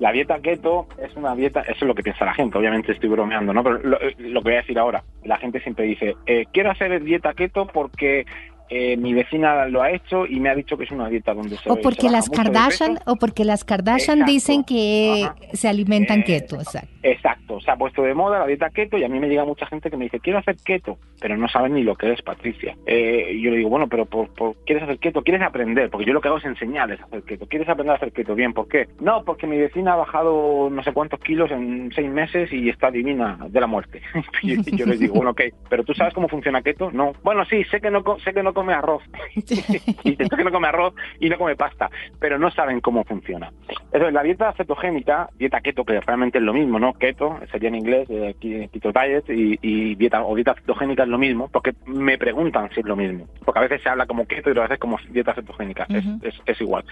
la 0.00 0.12
dieta 0.12 0.40
keto 0.40 0.88
es 0.98 1.14
una 1.14 1.36
dieta, 1.36 1.60
eso 1.60 1.72
es 1.72 1.82
lo 1.82 1.94
que 1.94 2.02
piensa 2.02 2.24
la 2.24 2.34
gente, 2.34 2.58
obviamente 2.58 2.90
estoy 2.90 3.10
bromeando, 3.10 3.52
¿no? 3.52 3.62
Pero 3.62 3.78
lo, 3.78 3.98
que 3.98 4.40
voy 4.42 4.54
a 4.54 4.62
decir 4.62 4.78
ahora, 4.78 5.04
la 5.24 5.36
gente 5.36 5.60
siempre 5.60 5.84
dice, 5.84 6.16
eh, 6.26 6.46
quiero 6.52 6.70
hacer 6.70 7.02
dieta 7.04 7.34
keto 7.34 7.66
porque 7.66 8.24
eh, 8.70 8.96
mi 8.96 9.12
vecina 9.12 9.66
lo 9.66 9.82
ha 9.82 9.90
hecho 9.90 10.26
y 10.26 10.40
me 10.40 10.48
ha 10.48 10.54
dicho 10.54 10.76
que 10.78 10.84
es 10.84 10.90
una 10.90 11.08
dieta 11.08 11.34
donde 11.34 11.56
se 11.56 11.70
O 11.70 11.76
porque 11.80 12.08
las 12.08 12.30
Kardashian, 12.30 12.98
o 13.06 13.16
porque 13.16 13.44
las 13.44 13.64
Kardashian 13.64 14.18
Exacto. 14.20 14.32
dicen 14.32 14.64
que 14.64 15.24
Ajá. 15.24 15.36
se 15.52 15.68
alimentan 15.68 16.20
Eh, 16.20 16.24
keto, 16.24 16.56
exacto. 16.56 16.88
Exacto, 17.02 17.60
se 17.60 17.70
ha 17.70 17.76
puesto 17.76 18.02
de 18.02 18.14
moda 18.14 18.40
la 18.40 18.46
dieta 18.46 18.68
keto 18.70 18.98
y 18.98 19.04
a 19.04 19.08
mí 19.08 19.18
me 19.18 19.28
llega 19.28 19.44
mucha 19.44 19.66
gente 19.66 19.90
que 19.90 19.96
me 19.96 20.04
dice, 20.04 20.20
quiero 20.20 20.38
hacer 20.38 20.56
keto, 20.64 20.98
pero 21.20 21.36
no 21.36 21.48
saben 21.48 21.74
ni 21.74 21.82
lo 21.82 21.94
que 21.96 22.12
es, 22.12 22.20
Patricia. 22.22 22.76
Eh, 22.86 23.32
y 23.34 23.42
yo 23.42 23.50
le 23.50 23.56
digo, 23.56 23.70
bueno, 23.70 23.88
pero 23.88 24.04
por, 24.06 24.28
por- 24.34 24.54
¿quieres 24.66 24.84
hacer 24.84 24.98
keto? 24.98 25.22
¿Quieres 25.22 25.42
aprender? 25.42 25.88
Porque 25.90 26.06
yo 26.06 26.12
lo 26.12 26.20
que 26.20 26.28
hago 26.28 26.38
es 26.38 26.44
enseñarles 26.44 27.00
a 27.00 27.04
hacer 27.04 27.22
keto. 27.22 27.46
¿Quieres 27.46 27.68
aprender 27.68 27.92
a 27.94 27.96
hacer 27.96 28.12
keto? 28.12 28.34
Bien, 28.34 28.52
¿por 28.52 28.68
qué? 28.68 28.86
No, 29.00 29.24
porque 29.24 29.46
mi 29.46 29.56
vecina 29.56 29.94
ha 29.94 29.96
bajado 29.96 30.68
no 30.70 30.82
sé 30.82 30.92
cuántos 30.92 31.20
kilos 31.20 31.50
en 31.50 31.90
seis 31.94 32.10
meses 32.10 32.52
y 32.52 32.68
está 32.68 32.90
divina 32.90 33.38
de 33.48 33.60
la 33.60 33.66
muerte. 33.66 34.02
y 34.42 34.76
yo 34.76 34.84
les 34.86 35.00
digo, 35.00 35.14
bueno, 35.14 35.30
ok, 35.30 35.40
pero 35.70 35.82
¿tú 35.84 35.94
sabes 35.94 36.12
cómo 36.14 36.28
funciona 36.28 36.60
keto? 36.62 36.90
No. 36.92 37.12
Bueno, 37.22 37.44
sí, 37.46 37.64
sé 37.70 37.80
que 37.80 37.90
no, 37.90 38.02
sé 38.22 38.32
que 38.34 38.42
no 38.42 38.52
come 38.60 38.72
arroz. 38.74 39.02
y 40.04 40.16
que 40.16 40.44
no 40.44 40.50
come 40.52 40.68
arroz 40.68 40.94
y 41.18 41.28
no 41.28 41.38
come 41.38 41.56
pasta, 41.56 41.90
pero 42.18 42.38
no 42.38 42.50
saben 42.50 42.80
cómo 42.80 43.04
funciona. 43.04 43.50
Entonces, 43.92 44.12
la 44.12 44.22
dieta 44.22 44.52
cetogénica, 44.52 45.28
dieta 45.38 45.60
keto, 45.60 45.84
que 45.84 46.00
realmente 46.00 46.38
es 46.38 46.44
lo 46.44 46.52
mismo, 46.52 46.78
¿no? 46.78 46.92
Keto, 46.94 47.38
sería 47.50 47.68
en 47.68 47.76
inglés, 47.76 48.06
eh, 48.10 48.34
keto 48.72 48.92
diet, 48.92 49.24
y, 49.30 49.58
y 49.62 49.94
dieta 49.94 50.22
o 50.24 50.34
dieta 50.34 50.54
cetogénica 50.54 51.04
es 51.04 51.08
lo 51.08 51.18
mismo, 51.18 51.48
porque 51.48 51.72
me 51.86 52.18
preguntan 52.18 52.68
si 52.74 52.80
es 52.80 52.86
lo 52.86 52.96
mismo. 52.96 53.26
Porque 53.44 53.58
a 53.58 53.62
veces 53.62 53.82
se 53.82 53.88
habla 53.88 54.06
como 54.06 54.26
keto 54.26 54.50
y 54.50 54.52
otras 54.52 54.68
veces 54.68 54.80
como 54.80 54.98
dieta 55.10 55.34
cetogénica. 55.34 55.86
Es- 55.88 56.04
Ujú. 56.04 56.18
es, 56.22 56.34
es 56.46 56.60
igual. 56.60 56.84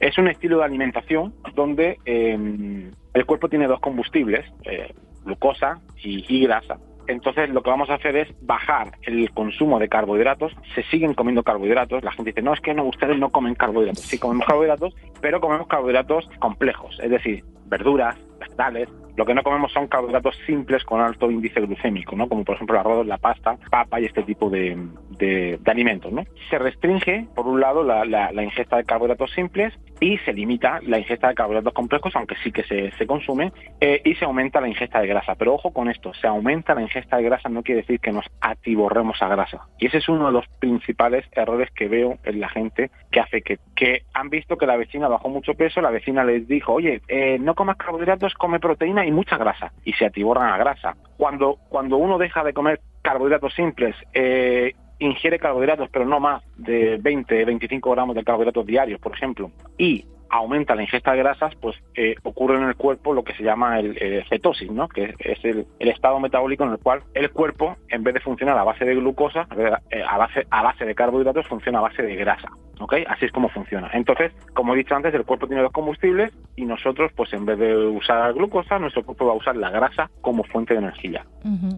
Es 0.00 0.18
un 0.18 0.28
estilo 0.28 0.58
de 0.58 0.64
alimentación 0.64 1.32
donde 1.54 1.98
eh, 2.04 2.90
el 3.14 3.26
cuerpo 3.26 3.48
tiene 3.48 3.66
dos 3.66 3.80
combustibles, 3.80 4.44
eh, 4.64 4.92
glucosa 5.24 5.80
y, 6.02 6.24
y 6.28 6.46
grasa. 6.46 6.76
Entonces 7.08 7.50
lo 7.50 7.62
que 7.62 7.70
vamos 7.70 7.90
a 7.90 7.94
hacer 7.94 8.16
es 8.16 8.28
bajar 8.40 8.92
el 9.02 9.30
consumo 9.32 9.78
de 9.78 9.88
carbohidratos. 9.88 10.52
Se 10.74 10.82
siguen 10.84 11.14
comiendo 11.14 11.42
carbohidratos. 11.42 12.02
La 12.02 12.12
gente 12.12 12.30
dice, 12.30 12.42
no, 12.42 12.52
es 12.52 12.60
que 12.60 12.74
no, 12.74 12.84
ustedes 12.84 13.18
no 13.18 13.30
comen 13.30 13.54
carbohidratos. 13.54 14.02
Sí 14.02 14.18
comemos 14.18 14.46
carbohidratos, 14.46 14.94
pero 15.20 15.40
comemos 15.40 15.66
carbohidratos 15.66 16.28
complejos, 16.38 16.98
es 17.02 17.10
decir, 17.10 17.44
verduras, 17.66 18.16
vegetales, 18.38 18.88
Lo 19.16 19.24
que 19.24 19.34
no 19.34 19.42
comemos 19.42 19.72
son 19.72 19.88
carbohidratos 19.88 20.36
simples 20.46 20.84
con 20.84 21.00
alto 21.00 21.30
índice 21.30 21.60
glucémico, 21.60 22.16
¿no? 22.16 22.28
Como 22.28 22.44
por 22.44 22.56
ejemplo 22.56 22.76
el 22.76 22.80
arroz, 22.80 23.06
la 23.06 23.18
pasta, 23.18 23.56
papa 23.70 24.00
y 24.00 24.04
este 24.04 24.22
tipo 24.22 24.50
de, 24.50 24.76
de, 25.18 25.58
alimentos, 25.66 26.12
¿no? 26.12 26.24
Se 26.50 26.58
restringe, 26.58 27.26
por 27.34 27.46
un 27.46 27.60
lado, 27.60 27.82
la, 27.82 28.04
la, 28.04 28.42
ingesta 28.42 28.76
de 28.76 28.84
carbohidratos 28.84 29.32
simples 29.32 29.72
y 30.00 30.18
se 30.18 30.32
limita 30.32 30.80
la 30.82 30.98
ingesta 30.98 31.28
de 31.28 31.34
carbohidratos 31.34 31.72
complejos, 31.72 32.14
aunque 32.14 32.36
sí 32.44 32.52
que 32.52 32.62
se, 32.64 32.92
se 32.92 33.06
consume, 33.06 33.52
eh, 33.80 34.02
y 34.04 34.14
se 34.14 34.26
aumenta 34.26 34.60
la 34.60 34.68
ingesta 34.68 35.00
de 35.00 35.06
grasa. 35.06 35.34
Pero 35.34 35.54
ojo 35.54 35.72
con 35.72 35.88
esto, 35.88 36.12
se 36.14 36.26
aumenta 36.26 36.74
la 36.74 36.82
ingesta 36.82 37.16
de 37.16 37.22
grasa 37.22 37.48
no 37.48 37.62
quiere 37.62 37.80
decir 37.80 38.00
que 38.00 38.12
nos 38.12 38.26
atiborremos 38.40 39.20
a 39.22 39.28
grasa. 39.28 39.66
Y 39.78 39.86
ese 39.86 39.98
es 39.98 40.08
uno 40.08 40.26
de 40.26 40.32
los 40.32 40.46
principales 40.60 41.24
errores 41.32 41.70
que 41.70 41.88
veo 41.88 42.18
en 42.24 42.40
la 42.40 42.48
gente 42.48 42.90
que 43.10 43.20
hace 43.20 43.40
que, 43.40 43.58
que 43.74 44.02
han 44.12 44.28
visto 44.28 44.56
que 44.58 44.66
la 44.66 44.76
vecina 44.76 45.08
bajó 45.08 45.28
mucho 45.28 45.54
peso, 45.54 45.80
la 45.80 45.90
vecina 45.90 46.24
les 46.24 46.46
dijo, 46.46 46.74
oye, 46.74 47.00
eh, 47.08 47.38
no 47.38 47.54
comas 47.54 47.76
carbohidratos, 47.76 48.34
come 48.34 48.60
proteína 48.60 49.05
y 49.06 49.12
mucha 49.12 49.36
grasa. 49.36 49.72
Y 49.84 49.92
se 49.92 50.06
atiborran 50.06 50.52
a 50.52 50.58
grasa. 50.58 50.96
Cuando, 51.16 51.58
cuando 51.68 51.96
uno 51.96 52.18
deja 52.18 52.42
de 52.44 52.52
comer 52.52 52.80
carbohidratos 53.02 53.54
simples, 53.54 53.94
eh, 54.12 54.74
ingiere 54.98 55.38
carbohidratos, 55.38 55.88
pero 55.90 56.04
no 56.04 56.20
más 56.20 56.42
de 56.56 56.98
20, 57.00 57.44
25 57.44 57.90
gramos 57.90 58.16
de 58.16 58.24
carbohidratos 58.24 58.66
diarios, 58.66 59.00
por 59.00 59.12
ejemplo, 59.12 59.50
y 59.78 60.04
aumenta 60.28 60.74
la 60.74 60.82
ingesta 60.82 61.12
de 61.12 61.18
grasas, 61.18 61.54
pues 61.56 61.76
eh, 61.94 62.16
ocurre 62.22 62.56
en 62.56 62.64
el 62.64 62.74
cuerpo 62.74 63.14
lo 63.14 63.22
que 63.22 63.34
se 63.34 63.44
llama 63.44 63.78
el, 63.78 64.24
cetosis, 64.28 64.70
¿no? 64.70 64.88
que 64.88 65.14
es 65.18 65.44
el, 65.44 65.66
estado 65.78 66.18
metabólico 66.18 66.64
en 66.64 66.72
el 66.72 66.78
cual 66.78 67.02
el 67.14 67.30
cuerpo, 67.30 67.76
en 67.88 68.02
vez 68.02 68.14
de 68.14 68.20
funcionar 68.20 68.58
a 68.58 68.64
base 68.64 68.84
de 68.84 68.94
glucosa, 68.96 69.46
eh, 69.90 70.02
a 70.06 70.18
base, 70.18 70.46
a 70.50 70.62
base 70.62 70.84
de 70.84 70.94
carbohidratos, 70.94 71.46
funciona 71.46 71.78
a 71.78 71.82
base 71.82 72.02
de 72.02 72.16
grasa. 72.16 72.48
¿Ok? 72.80 72.94
Así 73.08 73.26
es 73.26 73.32
como 73.32 73.48
funciona. 73.48 73.90
Entonces, 73.92 74.32
como 74.54 74.74
he 74.74 74.78
dicho 74.78 74.94
antes, 74.94 75.14
el 75.14 75.24
cuerpo 75.24 75.46
tiene 75.46 75.62
dos 75.62 75.72
combustibles 75.72 76.32
y 76.56 76.64
nosotros, 76.64 77.12
pues 77.14 77.32
en 77.32 77.44
vez 77.44 77.58
de 77.58 77.76
usar 77.76 78.32
glucosa, 78.34 78.78
nuestro 78.78 79.04
cuerpo 79.04 79.26
va 79.26 79.32
a 79.32 79.36
usar 79.36 79.56
la 79.56 79.70
grasa 79.70 80.10
como 80.20 80.44
fuente 80.44 80.74
de 80.74 80.80
energía. 80.80 81.24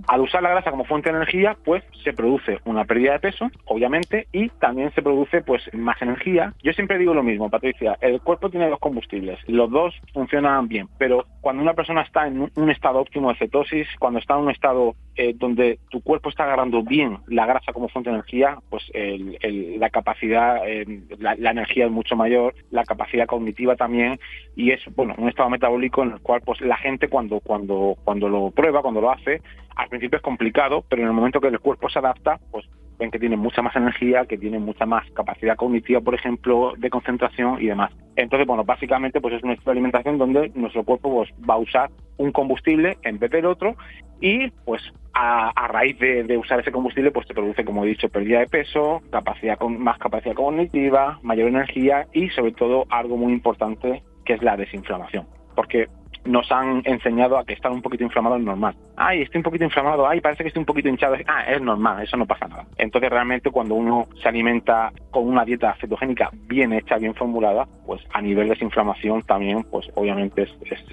Al 0.06 0.22
usar 0.22 0.42
la 0.42 0.50
grasa 0.50 0.70
como 0.70 0.84
fuente 0.84 1.10
de 1.10 1.16
energía, 1.16 1.56
pues 1.64 1.84
se 2.02 2.12
produce 2.12 2.58
una 2.64 2.84
pérdida 2.84 3.12
de 3.12 3.20
peso, 3.20 3.50
obviamente, 3.66 4.26
y 4.32 4.48
también 4.48 4.92
se 4.94 5.02
produce 5.02 5.42
pues 5.42 5.62
más 5.74 6.00
energía. 6.00 6.54
Yo 6.62 6.72
siempre 6.72 6.98
digo 6.98 7.12
lo 7.12 7.22
mismo, 7.22 7.50
Patricia, 7.50 7.98
el 8.00 8.20
cuerpo 8.20 8.48
tiene 8.48 8.68
dos 8.68 8.78
combustibles, 8.78 9.38
los 9.46 9.70
dos 9.70 9.94
funcionan 10.14 10.68
bien, 10.68 10.88
pero 10.96 11.26
cuando 11.40 11.62
una 11.62 11.74
persona 11.74 12.02
está 12.02 12.26
en 12.26 12.50
un 12.54 12.70
estado 12.70 12.98
óptimo 12.98 13.30
de 13.30 13.38
cetosis, 13.38 13.86
cuando 13.98 14.20
está 14.20 14.34
en 14.34 14.40
un 14.40 14.50
estado 14.50 14.94
eh, 15.16 15.34
donde 15.36 15.78
tu 15.90 16.00
cuerpo 16.00 16.30
está 16.30 16.44
agarrando 16.44 16.82
bien 16.82 17.18
la 17.26 17.44
grasa 17.44 17.72
como 17.72 17.88
fuente 17.88 18.10
de 18.10 18.16
energía, 18.16 18.58
pues 18.70 18.84
la 18.94 19.90
capacidad, 19.90 20.66
eh, 20.66 20.84
la, 21.18 21.50
energía 21.50 21.86
es 21.86 21.90
mucho 21.90 22.16
mayor, 22.16 22.54
la 22.70 22.84
capacidad 22.84 23.26
cognitiva 23.26 23.76
también, 23.76 24.18
y 24.56 24.70
es 24.70 24.80
bueno 24.94 25.14
un 25.18 25.28
estado 25.28 25.50
metabólico 25.50 26.02
en 26.02 26.12
el 26.12 26.20
cual 26.20 26.40
pues 26.44 26.60
la 26.60 26.76
gente 26.76 27.08
cuando 27.08 27.40
cuando 27.40 27.96
cuando 28.04 28.28
lo 28.28 28.50
prueba, 28.50 28.82
cuando 28.82 29.00
lo 29.00 29.10
hace, 29.10 29.42
al 29.76 29.88
principio 29.88 30.16
es 30.16 30.22
complicado, 30.22 30.84
pero 30.88 31.02
en 31.02 31.08
el 31.08 31.14
momento 31.14 31.40
que 31.40 31.48
el 31.48 31.60
cuerpo 31.60 31.88
se 31.88 31.98
adapta, 31.98 32.38
pues 32.50 32.66
ven 32.98 33.10
que 33.10 33.18
tienen 33.18 33.38
mucha 33.38 33.62
más 33.62 33.74
energía, 33.76 34.26
que 34.26 34.36
tienen 34.36 34.62
mucha 34.62 34.86
más 34.86 35.08
capacidad 35.12 35.56
cognitiva, 35.56 36.00
por 36.00 36.14
ejemplo, 36.14 36.72
de 36.76 36.90
concentración 36.90 37.60
y 37.60 37.66
demás. 37.66 37.92
Entonces, 38.16 38.46
bueno, 38.46 38.64
básicamente 38.64 39.20
pues 39.20 39.34
es 39.34 39.42
una 39.42 39.56
alimentación 39.66 40.18
donde 40.18 40.50
nuestro 40.54 40.84
cuerpo 40.84 41.10
pues, 41.10 41.30
va 41.48 41.54
a 41.54 41.58
usar 41.58 41.90
un 42.16 42.32
combustible 42.32 42.98
en 43.02 43.18
vez 43.18 43.30
del 43.30 43.46
otro 43.46 43.76
y 44.20 44.50
pues 44.64 44.82
a, 45.14 45.68
raíz 45.68 45.98
de, 45.98 46.36
usar 46.36 46.60
ese 46.60 46.72
combustible 46.72 47.10
pues 47.10 47.26
se 47.26 47.34
produce, 47.34 47.64
como 47.64 47.84
he 47.84 47.88
dicho, 47.88 48.08
pérdida 48.08 48.40
de 48.40 48.46
peso, 48.46 49.00
capacidad 49.10 49.56
con, 49.58 49.80
más 49.80 49.98
capacidad 49.98 50.34
cognitiva, 50.34 51.18
mayor 51.22 51.48
energía 51.48 52.06
y 52.12 52.28
sobre 52.30 52.52
todo 52.52 52.84
algo 52.90 53.16
muy 53.16 53.32
importante 53.32 54.02
que 54.24 54.34
es 54.34 54.42
la 54.42 54.56
desinflamación. 54.56 55.26
Porque 55.54 55.88
nos 56.24 56.50
han 56.50 56.82
enseñado 56.84 57.38
a 57.38 57.44
que 57.44 57.54
estar 57.54 57.70
un 57.70 57.82
poquito 57.82 58.04
inflamado 58.04 58.36
es 58.36 58.42
normal. 58.42 58.74
Ay, 58.96 59.22
estoy 59.22 59.38
un 59.38 59.44
poquito 59.44 59.64
inflamado, 59.64 60.06
ay, 60.06 60.20
parece 60.20 60.42
que 60.42 60.48
estoy 60.48 60.60
un 60.60 60.66
poquito 60.66 60.88
hinchado. 60.88 61.16
Ah, 61.26 61.44
es 61.44 61.60
normal, 61.60 62.02
eso 62.02 62.16
no 62.16 62.26
pasa 62.26 62.46
nada. 62.46 62.66
Entonces, 62.76 63.10
realmente, 63.10 63.50
cuando 63.50 63.74
uno 63.74 64.08
se 64.22 64.28
alimenta 64.28 64.92
con 65.10 65.26
una 65.26 65.44
dieta 65.44 65.76
cetogénica 65.80 66.30
bien 66.32 66.72
hecha, 66.72 66.96
bien 66.96 67.14
formulada, 67.14 67.66
pues 67.86 68.02
a 68.12 68.20
nivel 68.20 68.48
de 68.48 68.54
desinflamación 68.54 69.22
también, 69.22 69.64
pues 69.64 69.86
obviamente 69.94 70.46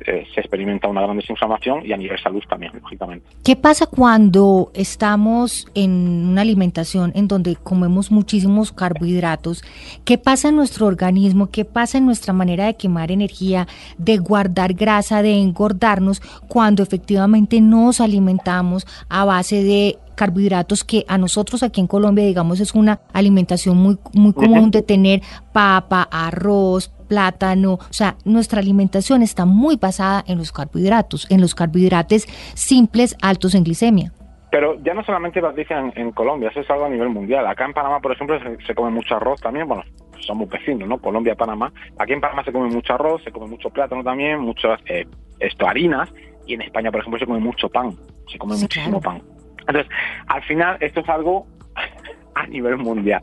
se 0.03 0.39
experimenta 0.39 0.88
una 0.88 1.01
gran 1.01 1.17
desinflamación 1.17 1.86
y 1.86 1.93
a 1.93 1.98
nivel 1.98 2.19
salud 2.22 2.43
también, 2.50 2.72
lógicamente. 2.81 3.27
¿Qué 3.43 3.55
pasa 3.55 3.86
cuando 3.88 4.72
estamos 4.74 5.67
en 5.75 6.27
una 6.29 6.41
alimentación 6.41 7.12
en 7.15 7.27
donde 7.27 7.55
comemos 7.55 8.12
muchísimos 8.12 8.72
carbohidratos? 8.72 9.63
¿Qué 10.05 10.17
pasa 10.17 10.50
en 10.50 10.55
nuestro 10.55 10.86
organismo? 10.86 11.50
¿Qué 11.51 11.65
pasa 11.65 11.98
en 11.98 12.05
nuestra 12.05 12.34
manera 12.34 12.65
de 12.65 12.75
quemar 12.75 13.12
energía, 13.12 13.67
de 13.98 14.17
guardar 14.17 14.74
grasa? 14.74 15.05
de 15.22 15.41
engordarnos 15.41 16.22
cuando 16.48 16.84
efectivamente 16.84 17.62
nos 17.62 18.01
alimentamos 18.01 18.88
a 19.10 19.25
base 19.25 19.63
de 19.63 19.98
carbohidratos 20.15 20.84
que 20.84 21.05
a 21.07 21.17
nosotros 21.17 21.63
aquí 21.63 21.81
en 21.81 21.88
Colombia, 21.88 22.25
digamos, 22.25 22.60
es 22.60 22.74
una 22.74 23.00
alimentación 23.13 23.77
muy, 23.77 23.98
muy 24.13 24.34
común 24.34 24.72
de 24.72 24.81
tener 24.81 25.22
papa, 25.53 26.07
arroz, 26.12 26.91
plátano, 27.07 27.74
o 27.74 27.93
sea, 27.93 28.15
nuestra 28.25 28.60
alimentación 28.60 29.22
está 29.22 29.45
muy 29.45 29.77
basada 29.77 30.24
en 30.27 30.38
los 30.38 30.51
carbohidratos, 30.51 31.29
en 31.29 31.41
los 31.41 31.55
carbohidratos 31.55 32.25
simples 32.53 33.15
altos 33.22 33.55
en 33.55 33.63
glicemia. 33.63 34.12
Pero 34.51 34.81
ya 34.84 34.93
no 34.93 35.03
solamente 35.03 35.41
lo 35.41 35.51
dicen 35.51 35.91
en 35.95 36.12
Colombia, 36.12 36.50
eso 36.50 36.62
es 36.62 36.69
algo 36.69 36.86
a 36.86 36.89
nivel 36.89 37.10
mundial. 37.10 37.45
Acá 37.45 37.65
en 37.65 37.74
Panamá, 37.74 38.00
por 38.00 38.13
ejemplo, 38.13 38.39
se, 38.65 38.74
come 38.74 38.89
mucho 38.89 39.15
arroz 39.15 39.41
también, 39.41 39.67
bueno, 39.67 39.84
somos 40.19 40.48
vecinos, 40.48 40.88
¿no? 40.88 40.98
Colombia, 40.98 41.36
Panamá. 41.36 41.74
Aquí 42.00 42.13
en 42.13 42.22
Panamá 42.22 42.43
se 42.43 42.53
come 42.53 42.69
mucho 42.69 42.93
arroz, 42.93 43.22
se 43.24 43.31
come 43.31 43.48
mucho 43.48 43.69
plátano 43.69 44.03
también, 44.03 44.39
muchas 44.39 44.79
eh, 44.86 45.05
esto, 45.39 45.67
harinas, 45.67 46.10
y 46.48 46.53
en 46.53 46.62
España, 46.62 46.89
por 46.91 47.01
ejemplo, 47.01 47.19
se 47.19 47.25
come 47.25 47.39
mucho 47.39 47.67
pan, 47.67 47.91
se 48.31 48.38
come 48.38 48.55
muchísimo 48.55 49.01
pan. 49.01 49.22
Entonces, 49.67 49.91
al 50.27 50.43
final, 50.43 50.77
esto 50.79 51.01
es 51.01 51.10
algo 51.10 51.48
a 52.36 52.48
nivel 52.48 52.77
mundial. 52.77 53.22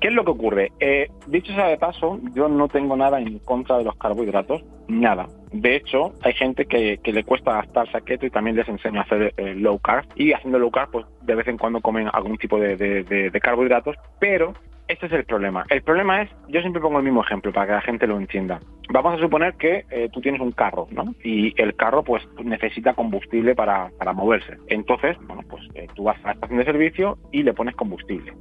¿Qué 0.00 0.08
es 0.08 0.14
lo 0.14 0.24
que 0.24 0.32
ocurre? 0.32 0.72
Eh, 0.80 1.08
dicho 1.28 1.54
sea 1.54 1.68
de 1.68 1.76
paso, 1.76 2.18
yo 2.34 2.48
no 2.48 2.66
tengo 2.66 2.96
nada 2.96 3.20
en 3.20 3.38
contra 3.38 3.78
de 3.78 3.84
los 3.84 3.96
carbohidratos, 3.96 4.64
nada. 4.88 5.28
De 5.52 5.76
hecho, 5.76 6.12
hay 6.22 6.32
gente 6.32 6.66
que, 6.66 6.98
le 7.04 7.24
cuesta 7.24 7.52
adaptarse 7.52 7.96
a 7.96 8.02
y 8.04 8.30
también 8.30 8.56
les 8.56 8.68
enseño 8.68 8.98
a 8.98 9.04
hacer 9.04 9.32
eh, 9.36 9.54
low 9.54 9.78
carb. 9.78 10.04
Y 10.16 10.32
haciendo 10.32 10.58
low 10.58 10.72
carb, 10.72 10.90
pues 10.90 11.06
de 11.22 11.36
vez 11.36 11.46
en 11.46 11.56
cuando 11.56 11.80
comen 11.80 12.08
algún 12.12 12.36
tipo 12.36 12.58
de 12.58 13.40
carbohidratos, 13.40 13.94
pero 14.18 14.54
este 14.88 15.06
es 15.06 15.12
el 15.12 15.24
problema. 15.24 15.64
El 15.70 15.82
problema 15.82 16.22
es, 16.22 16.30
yo 16.48 16.60
siempre 16.60 16.82
pongo 16.82 16.98
el 16.98 17.04
mismo 17.04 17.22
ejemplo 17.22 17.52
para 17.52 17.66
que 17.66 17.72
la 17.72 17.80
gente 17.80 18.06
lo 18.06 18.18
entienda. 18.18 18.60
Vamos 18.90 19.14
a 19.14 19.22
suponer 19.22 19.54
que 19.54 19.86
eh, 19.90 20.08
tú 20.12 20.20
tienes 20.20 20.40
un 20.40 20.52
carro, 20.52 20.86
¿no? 20.90 21.14
Y 21.22 21.54
el 21.60 21.74
carro, 21.76 22.02
pues, 22.02 22.22
necesita 22.44 22.92
combustible 22.92 23.54
para, 23.54 23.90
para 23.98 24.12
moverse. 24.12 24.58
Entonces, 24.66 25.16
bueno, 25.26 25.42
pues 25.48 25.62
eh, 25.74 25.86
tú 25.94 26.04
vas 26.04 26.18
a 26.24 26.28
la 26.28 26.32
estación 26.32 26.58
de 26.58 26.64
servicio 26.64 27.18
y 27.30 27.42
le 27.42 27.54
pones 27.54 27.74
combustible. 27.74 28.34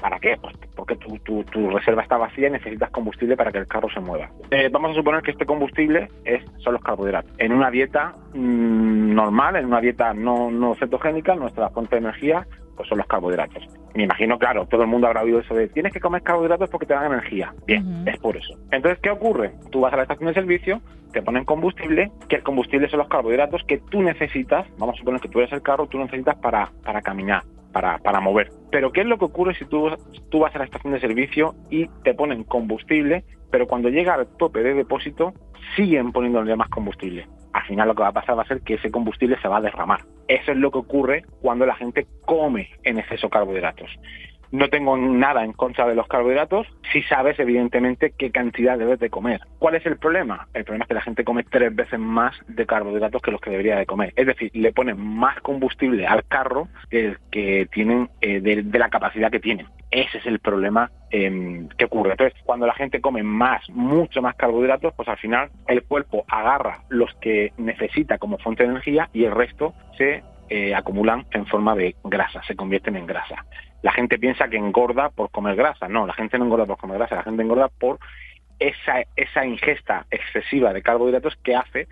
¿Para 0.00 0.20
qué? 0.20 0.36
Pues 0.40 0.54
porque 0.76 0.96
tu, 0.96 1.18
tu, 1.18 1.70
reserva 1.70 2.02
está 2.02 2.18
vacía 2.18 2.48
y 2.48 2.52
necesitas 2.52 2.90
combustible 2.90 3.36
para 3.36 3.50
que 3.50 3.58
el 3.58 3.66
carro 3.66 3.88
se 3.90 3.98
mueva. 3.98 4.30
Eh, 4.50 4.68
vamos 4.70 4.92
a 4.92 4.94
suponer 4.94 5.22
que 5.22 5.32
este 5.32 5.46
combustible 5.46 6.08
es, 6.24 6.44
son 6.58 6.74
los 6.74 6.82
carbohidratos. 6.82 7.32
En 7.38 7.52
una 7.52 7.70
dieta 7.70 8.14
mm, 8.34 9.14
normal, 9.14 9.56
en 9.56 9.64
una 9.64 9.80
dieta 9.80 10.14
no, 10.14 10.50
no 10.50 10.74
cetogénica, 10.74 11.34
nuestra 11.34 11.70
fuente 11.70 11.96
de 11.96 12.02
energía 12.02 12.46
pues 12.76 12.88
son 12.88 12.98
los 12.98 13.06
carbohidratos. 13.06 13.66
Me 13.96 14.02
imagino, 14.02 14.38
claro, 14.38 14.66
todo 14.66 14.82
el 14.82 14.88
mundo 14.88 15.06
habrá 15.06 15.22
oído 15.22 15.40
eso 15.40 15.54
de 15.54 15.68
tienes 15.68 15.90
que 15.90 16.00
comer 16.00 16.22
carbohidratos 16.22 16.68
porque 16.68 16.84
te 16.84 16.92
dan 16.92 17.12
energía. 17.12 17.54
Bien, 17.66 18.04
es 18.06 18.18
por 18.18 18.36
eso. 18.36 18.54
Entonces, 18.70 19.00
¿qué 19.02 19.08
ocurre? 19.10 19.52
Tú 19.70 19.80
vas 19.80 19.92
a 19.94 19.96
la 19.96 20.02
estación 20.02 20.28
de 20.28 20.34
servicio, 20.34 20.82
te 21.12 21.22
ponen 21.22 21.46
combustible, 21.46 22.12
que 22.28 22.36
el 22.36 22.42
combustible 22.42 22.88
son 22.90 22.98
los 22.98 23.08
carbohidratos 23.08 23.62
que 23.66 23.78
tú 23.78 24.02
necesitas, 24.02 24.66
vamos 24.76 24.96
a 24.96 24.98
suponer 24.98 25.22
que 25.22 25.28
tú 25.28 25.38
eres 25.40 25.52
el 25.52 25.62
carro, 25.62 25.86
tú 25.86 25.98
necesitas 25.98 26.36
para, 26.36 26.70
para 26.84 27.00
caminar. 27.00 27.42
Para, 27.72 27.98
para, 27.98 28.20
mover. 28.20 28.50
Pero 28.70 28.90
¿qué 28.90 29.02
es 29.02 29.06
lo 29.06 29.18
que 29.18 29.26
ocurre 29.26 29.54
si 29.54 29.66
tú, 29.66 29.90
tú 30.30 30.38
vas 30.38 30.54
a 30.54 30.58
la 30.58 30.64
estación 30.64 30.94
de 30.94 31.00
servicio 31.00 31.54
y 31.68 31.88
te 32.04 32.14
ponen 32.14 32.42
combustible, 32.44 33.22
pero 33.50 33.66
cuando 33.66 33.90
llega 33.90 34.14
al 34.14 34.26
tope 34.38 34.62
de 34.62 34.72
depósito 34.72 35.34
siguen 35.74 36.10
poniéndole 36.10 36.56
más 36.56 36.70
combustible? 36.70 37.28
Al 37.56 37.66
final 37.66 37.88
lo 37.88 37.94
que 37.94 38.02
va 38.02 38.08
a 38.08 38.12
pasar 38.12 38.36
va 38.36 38.42
a 38.42 38.46
ser 38.46 38.60
que 38.60 38.74
ese 38.74 38.90
combustible 38.90 39.40
se 39.40 39.48
va 39.48 39.56
a 39.56 39.62
derramar. 39.62 40.00
Eso 40.28 40.52
es 40.52 40.58
lo 40.58 40.70
que 40.70 40.78
ocurre 40.78 41.24
cuando 41.40 41.64
la 41.64 41.74
gente 41.74 42.06
come 42.26 42.68
en 42.82 42.98
exceso 42.98 43.30
carbohidratos. 43.30 43.90
No 44.52 44.68
tengo 44.68 44.96
nada 44.96 45.44
en 45.44 45.52
contra 45.52 45.86
de 45.86 45.94
los 45.94 46.06
carbohidratos 46.06 46.66
si 46.92 47.02
sabes 47.02 47.38
evidentemente 47.38 48.12
qué 48.16 48.30
cantidad 48.30 48.78
debes 48.78 49.00
de 49.00 49.10
comer. 49.10 49.40
¿Cuál 49.58 49.74
es 49.74 49.86
el 49.86 49.98
problema? 49.98 50.48
El 50.54 50.64
problema 50.64 50.84
es 50.84 50.88
que 50.88 50.94
la 50.94 51.02
gente 51.02 51.24
come 51.24 51.44
tres 51.44 51.74
veces 51.74 51.98
más 51.98 52.34
de 52.46 52.66
carbohidratos 52.66 53.22
que 53.22 53.30
los 53.30 53.40
que 53.40 53.50
debería 53.50 53.76
de 53.76 53.86
comer. 53.86 54.12
Es 54.16 54.26
decir, 54.26 54.50
le 54.54 54.72
ponen 54.72 54.98
más 54.98 55.40
combustible 55.40 56.06
al 56.06 56.24
carro 56.24 56.68
que, 56.90 57.16
tienen 57.72 58.08
eh, 58.20 58.40
de 58.40 58.78
la 58.78 58.88
capacidad 58.88 59.30
que 59.30 59.40
tienen. 59.40 59.66
Ese 59.90 60.18
es 60.18 60.26
el 60.26 60.40
problema 60.40 60.90
em, 61.10 61.68
que 61.68 61.84
ocurre. 61.84 62.10
Entonces, 62.12 62.38
cuando 62.44 62.66
la 62.66 62.74
gente 62.74 63.00
come 63.00 63.22
más, 63.22 63.68
mucho 63.70 64.20
más 64.20 64.34
carbohidratos, 64.34 64.92
pues 64.94 65.08
al 65.08 65.16
final 65.18 65.50
el 65.68 65.84
cuerpo 65.84 66.24
agarra 66.28 66.82
los 66.88 67.14
que 67.14 67.52
necesita 67.56 68.18
como 68.18 68.38
fuente 68.38 68.64
de 68.64 68.70
energía 68.70 69.08
y 69.12 69.24
el 69.24 69.32
resto 69.32 69.74
se 69.96 70.22
eh, 70.48 70.74
acumulan 70.74 71.26
en 71.30 71.46
forma 71.46 71.74
de 71.74 71.96
grasa, 72.04 72.42
se 72.42 72.56
convierten 72.56 72.96
en 72.96 73.06
grasa. 73.06 73.44
La 73.86 73.92
gente 73.92 74.18
piensa 74.18 74.48
que 74.48 74.56
engorda 74.56 75.10
por 75.10 75.30
comer 75.30 75.54
grasa. 75.54 75.86
No, 75.86 76.08
la 76.08 76.12
gente 76.12 76.36
no 76.38 76.44
engorda 76.46 76.66
por 76.66 76.76
comer 76.76 76.98
grasa, 76.98 77.14
la 77.14 77.22
gente 77.22 77.44
engorda 77.44 77.68
por 77.68 78.00
esa, 78.58 78.94
esa 79.14 79.46
ingesta 79.46 80.06
excesiva 80.10 80.72
de 80.72 80.82
carbohidratos 80.82 81.36
que 81.44 81.54
hace 81.54 81.86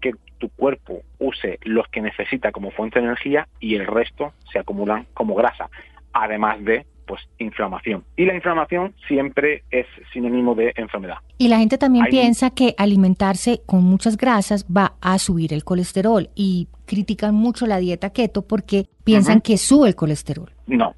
que 0.00 0.12
tu 0.38 0.48
cuerpo 0.50 1.02
use 1.18 1.58
los 1.64 1.88
que 1.88 2.02
necesita 2.02 2.52
como 2.52 2.70
fuente 2.70 3.00
de 3.00 3.06
energía 3.06 3.48
y 3.58 3.74
el 3.74 3.88
resto 3.88 4.32
se 4.52 4.60
acumulan 4.60 5.08
como 5.12 5.34
grasa, 5.34 5.68
además 6.12 6.64
de 6.64 6.86
pues 7.04 7.20
inflamación. 7.38 8.04
Y 8.16 8.26
la 8.26 8.36
inflamación 8.36 8.94
siempre 9.08 9.64
es 9.72 9.86
sinónimo 10.12 10.54
de 10.54 10.72
enfermedad. 10.76 11.16
Y 11.36 11.48
la 11.48 11.58
gente 11.58 11.76
también 11.78 12.04
Hay- 12.04 12.12
piensa 12.12 12.50
que 12.50 12.76
alimentarse 12.78 13.62
con 13.66 13.82
muchas 13.82 14.16
grasas 14.16 14.64
va 14.66 14.92
a 15.00 15.18
subir 15.18 15.52
el 15.52 15.64
colesterol 15.64 16.30
y 16.36 16.68
critican 16.86 17.34
mucho 17.34 17.66
la 17.66 17.78
dieta 17.78 18.10
keto 18.10 18.46
porque 18.46 18.86
piensan 19.02 19.40
que 19.40 19.58
sube 19.58 19.88
el 19.88 19.96
colesterol. 19.96 20.52
No. 20.68 20.94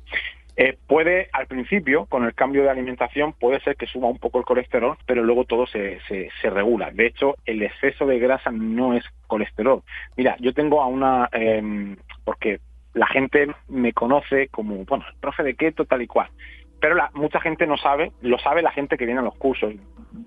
Eh, 0.56 0.76
puede, 0.87 1.28
al 1.32 1.47
principio, 1.47 2.04
con 2.06 2.25
el 2.25 2.35
cambio 2.35 2.62
de 2.62 2.71
alimentación, 2.71 3.32
puede 3.32 3.61
ser 3.61 3.76
que 3.76 3.87
suba 3.87 4.09
un 4.09 4.18
poco 4.18 4.38
el 4.38 4.44
colesterol, 4.44 4.99
pero 5.06 5.23
luego 5.23 5.44
todo 5.44 5.66
se, 5.66 5.99
se, 6.09 6.50
regula. 6.50 6.90
De 6.90 7.06
hecho, 7.06 7.37
el 7.47 7.62
exceso 7.62 8.06
de 8.06 8.18
grasa 8.18 8.50
no 8.50 8.94
es 8.94 9.04
colesterol. 9.26 9.82
Mira, 10.16 10.37
yo 10.40 10.52
tengo 10.52 10.82
a 10.82 10.87
una, 10.87 11.28
em, 11.32 11.97
porque 12.25 12.61
la 12.92 13.06
gente 13.06 13.49
me 13.68 13.94
conoce 13.94 14.49
como, 14.49 14.85
bueno, 14.85 15.04
el 15.09 15.18
profe 15.18 15.42
de 15.42 15.54
keto, 15.54 15.87
tal 15.87 16.02
y 16.02 16.06
cual. 16.06 16.28
Pero 16.80 16.97
la, 16.97 17.11
mucha 17.14 17.40
gente 17.40 17.66
no 17.66 17.78
sabe, 17.78 18.12
lo 18.21 18.38
sabe 18.38 18.61
la 18.61 18.73
gente 18.73 18.99
que 18.99 19.06
viene 19.06 19.21
a 19.21 19.25
los 19.25 19.37
cursos. 19.37 19.73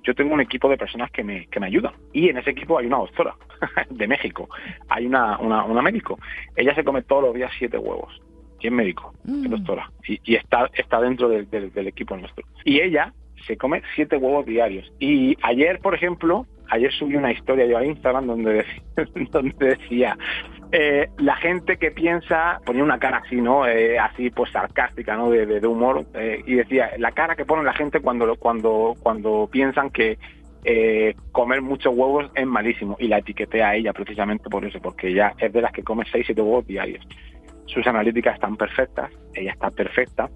Yo 0.03 0.15
tengo 0.15 0.33
un 0.33 0.41
equipo 0.41 0.69
de 0.69 0.77
personas 0.77 1.11
que 1.11 1.23
me, 1.23 1.45
que 1.47 1.59
me 1.59 1.67
ayudan. 1.67 1.93
Y 2.13 2.29
en 2.29 2.37
ese 2.37 2.51
equipo 2.51 2.79
hay 2.79 2.87
una 2.87 2.97
doctora 2.97 3.35
de 3.89 4.07
México. 4.07 4.49
Hay 4.89 5.05
una, 5.05 5.37
una, 5.37 5.65
una 5.65 5.81
médico. 5.81 6.17
Ella 6.55 6.73
se 6.73 6.83
come 6.83 7.03
todos 7.03 7.25
los 7.25 7.35
días 7.35 7.51
siete 7.59 7.77
huevos. 7.77 8.24
Y 8.65 8.67
es 8.67 8.73
médico, 8.73 9.13
es 9.25 9.31
Mm. 9.31 9.49
doctora. 9.49 9.91
Y, 10.07 10.19
y 10.23 10.35
está, 10.35 10.67
está 10.73 10.99
dentro 10.99 11.29
del- 11.29 11.47
equipo 11.87 12.17
nuestro. 12.17 12.43
Y 12.63 12.79
ella 12.81 13.13
se 13.45 13.57
come 13.57 13.83
siete 13.95 14.17
huevos 14.17 14.45
diarios. 14.45 14.91
Y 14.99 15.37
ayer, 15.43 15.79
por 15.79 15.93
ejemplo, 15.93 16.47
ayer 16.71 16.91
subí 16.93 17.15
una 17.15 17.31
historia 17.31 17.65
yo 17.67 17.77
a 17.77 17.85
Instagram 17.85 18.25
donde 18.25 18.53
decía, 18.53 18.83
donde 19.31 19.65
decía 19.67 20.17
eh, 20.71 21.09
la 21.19 21.35
gente 21.35 21.77
que 21.77 21.91
piensa, 21.91 22.59
ponía 22.65 22.83
una 22.83 22.97
cara 22.97 23.17
así, 23.23 23.35
¿no? 23.35 23.67
Eh, 23.67 23.99
así 23.99 24.31
pues 24.31 24.51
sarcástica, 24.51 25.15
¿no? 25.15 25.29
De, 25.29 25.45
de- 25.45 25.59
de 25.59 25.67
humor. 25.67 26.05
eh, 26.15 26.41
y 26.47 26.55
decía, 26.55 26.89
la 26.97 27.11
cara 27.11 27.35
que 27.35 27.45
pone 27.45 27.63
la 27.63 27.73
gente 27.73 27.99
cuando, 27.99 28.35
cuando, 28.37 28.95
cuando 29.03 29.47
piensan 29.51 29.91
que 29.91 30.17
eh, 30.67 31.13
comer 31.31 31.61
muchos 31.61 31.93
huevos 31.95 32.31
es 32.33 32.47
malísimo. 32.47 32.97
Y 32.99 33.07
la 33.09 33.19
etiqueté 33.19 33.61
a 33.61 33.75
ella 33.75 33.93
precisamente 33.93 34.49
por 34.49 34.65
eso, 34.65 34.79
porque 34.81 35.09
ella 35.09 35.33
es 35.37 35.53
de 35.53 35.61
las 35.61 35.71
que 35.71 35.83
come 35.83 36.03
6 36.11 36.25
7 36.25 36.41
huevos 36.41 36.65
diarios. 36.65 37.05
Sus 37.65 37.85
analíticas 37.87 38.35
están 38.35 38.55
perfectas, 38.57 39.11
ella 39.33 39.51
está 39.51 39.71
perfecta. 39.71 40.29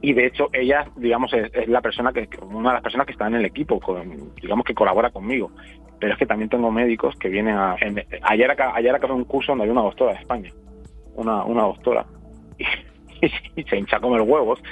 Y 0.00 0.12
de 0.12 0.26
hecho, 0.26 0.48
ella, 0.52 0.86
digamos, 0.96 1.32
es, 1.32 1.68
la 1.68 1.80
persona 1.80 2.12
que, 2.12 2.28
una 2.42 2.70
de 2.70 2.74
las 2.74 2.82
personas 2.82 3.06
que 3.06 3.12
está 3.12 3.26
en 3.26 3.34
el 3.34 3.44
equipo, 3.44 3.80
con- 3.80 4.34
digamos 4.40 4.64
que 4.64 4.74
colabora 4.74 5.10
conmigo. 5.10 5.50
Pero 5.98 6.12
es 6.12 6.18
que 6.18 6.26
también 6.26 6.48
tengo 6.48 6.70
médicos 6.70 7.16
que 7.16 7.28
vienen 7.28 7.56
a. 7.56 7.76
ayer, 8.22 8.50
acá, 8.50 8.72
ayer 8.74 8.94
acabé 8.94 9.12
un 9.14 9.24
curso 9.24 9.52
donde 9.52 9.64
había 9.64 9.72
una 9.72 9.82
doctora 9.82 10.12
de 10.12 10.18
España, 10.20 10.52
una, 11.14 11.44
una 11.44 11.62
doctora, 11.62 12.06
y, 13.56 13.62
se 13.64 13.76
hincha 13.76 13.96
a 13.96 14.00
comer 14.00 14.20
huevos 14.20 14.62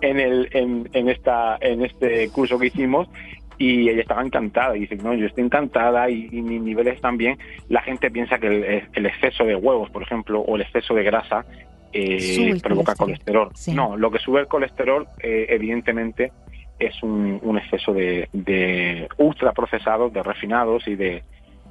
en, 0.00 0.20
el, 0.20 0.48
en, 0.52 0.88
en, 0.92 1.08
esta, 1.08 1.58
en 1.60 1.84
este 1.84 2.28
curso 2.30 2.58
que 2.58 2.66
hicimos. 2.66 3.08
Y 3.58 3.88
ella 3.88 4.02
estaba 4.02 4.22
encantada 4.22 4.76
y 4.76 4.80
dice, 4.80 4.96
no, 4.96 5.14
yo 5.14 5.26
estoy 5.26 5.44
encantada 5.44 6.10
y, 6.10 6.28
y 6.30 6.42
mis 6.42 6.60
niveles 6.60 7.00
también. 7.00 7.38
La 7.68 7.80
gente 7.82 8.10
piensa 8.10 8.38
que 8.38 8.46
el, 8.48 8.82
el 8.92 9.06
exceso 9.06 9.44
de 9.44 9.54
huevos, 9.56 9.88
por 9.90 10.02
ejemplo, 10.02 10.40
o 10.40 10.56
el 10.56 10.62
exceso 10.62 10.92
de 10.94 11.02
grasa 11.04 11.44
eh, 11.92 12.54
provoca 12.62 12.94
colesterol. 12.94 13.48
colesterol. 13.48 13.50
Sí. 13.54 13.72
No, 13.72 13.96
lo 13.96 14.10
que 14.10 14.18
sube 14.18 14.40
el 14.40 14.46
colesterol, 14.48 15.06
eh, 15.22 15.46
evidentemente, 15.48 16.32
es 16.78 17.02
un, 17.02 17.40
un 17.42 17.56
exceso 17.56 17.94
de, 17.94 18.28
de 18.34 19.08
ultraprocesados, 19.16 20.12
de 20.12 20.22
refinados 20.22 20.86
y 20.86 20.94
de, 20.94 21.22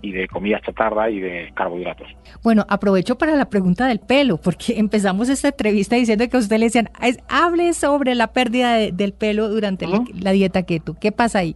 y 0.01 0.11
de 0.11 0.27
comida 0.27 0.59
chatarra 0.61 1.11
y 1.11 1.19
de 1.19 1.51
carbohidratos. 1.53 2.07
Bueno, 2.41 2.65
aprovecho 2.67 3.15
para 3.17 3.35
la 3.35 3.45
pregunta 3.49 3.85
del 3.85 3.99
pelo, 3.99 4.37
porque 4.37 4.73
empezamos 4.79 5.29
esta 5.29 5.49
entrevista 5.49 5.95
diciendo 5.95 6.27
que 6.27 6.37
a 6.37 6.39
usted 6.39 6.57
le 6.57 6.65
decían, 6.65 6.89
"Es- 7.03 7.19
hable 7.29 7.73
sobre 7.73 8.15
la 8.15 8.33
pérdida 8.33 8.73
de- 8.75 8.91
del 8.91 9.13
pelo 9.13 9.49
durante 9.49 9.85
la- 9.85 9.99
Ujú. 9.99 10.11
la 10.19 10.31
dieta 10.31 10.63
keto. 10.63 10.95
¿Qué 10.99 11.11
pasa 11.11 11.39
ahí? 11.39 11.55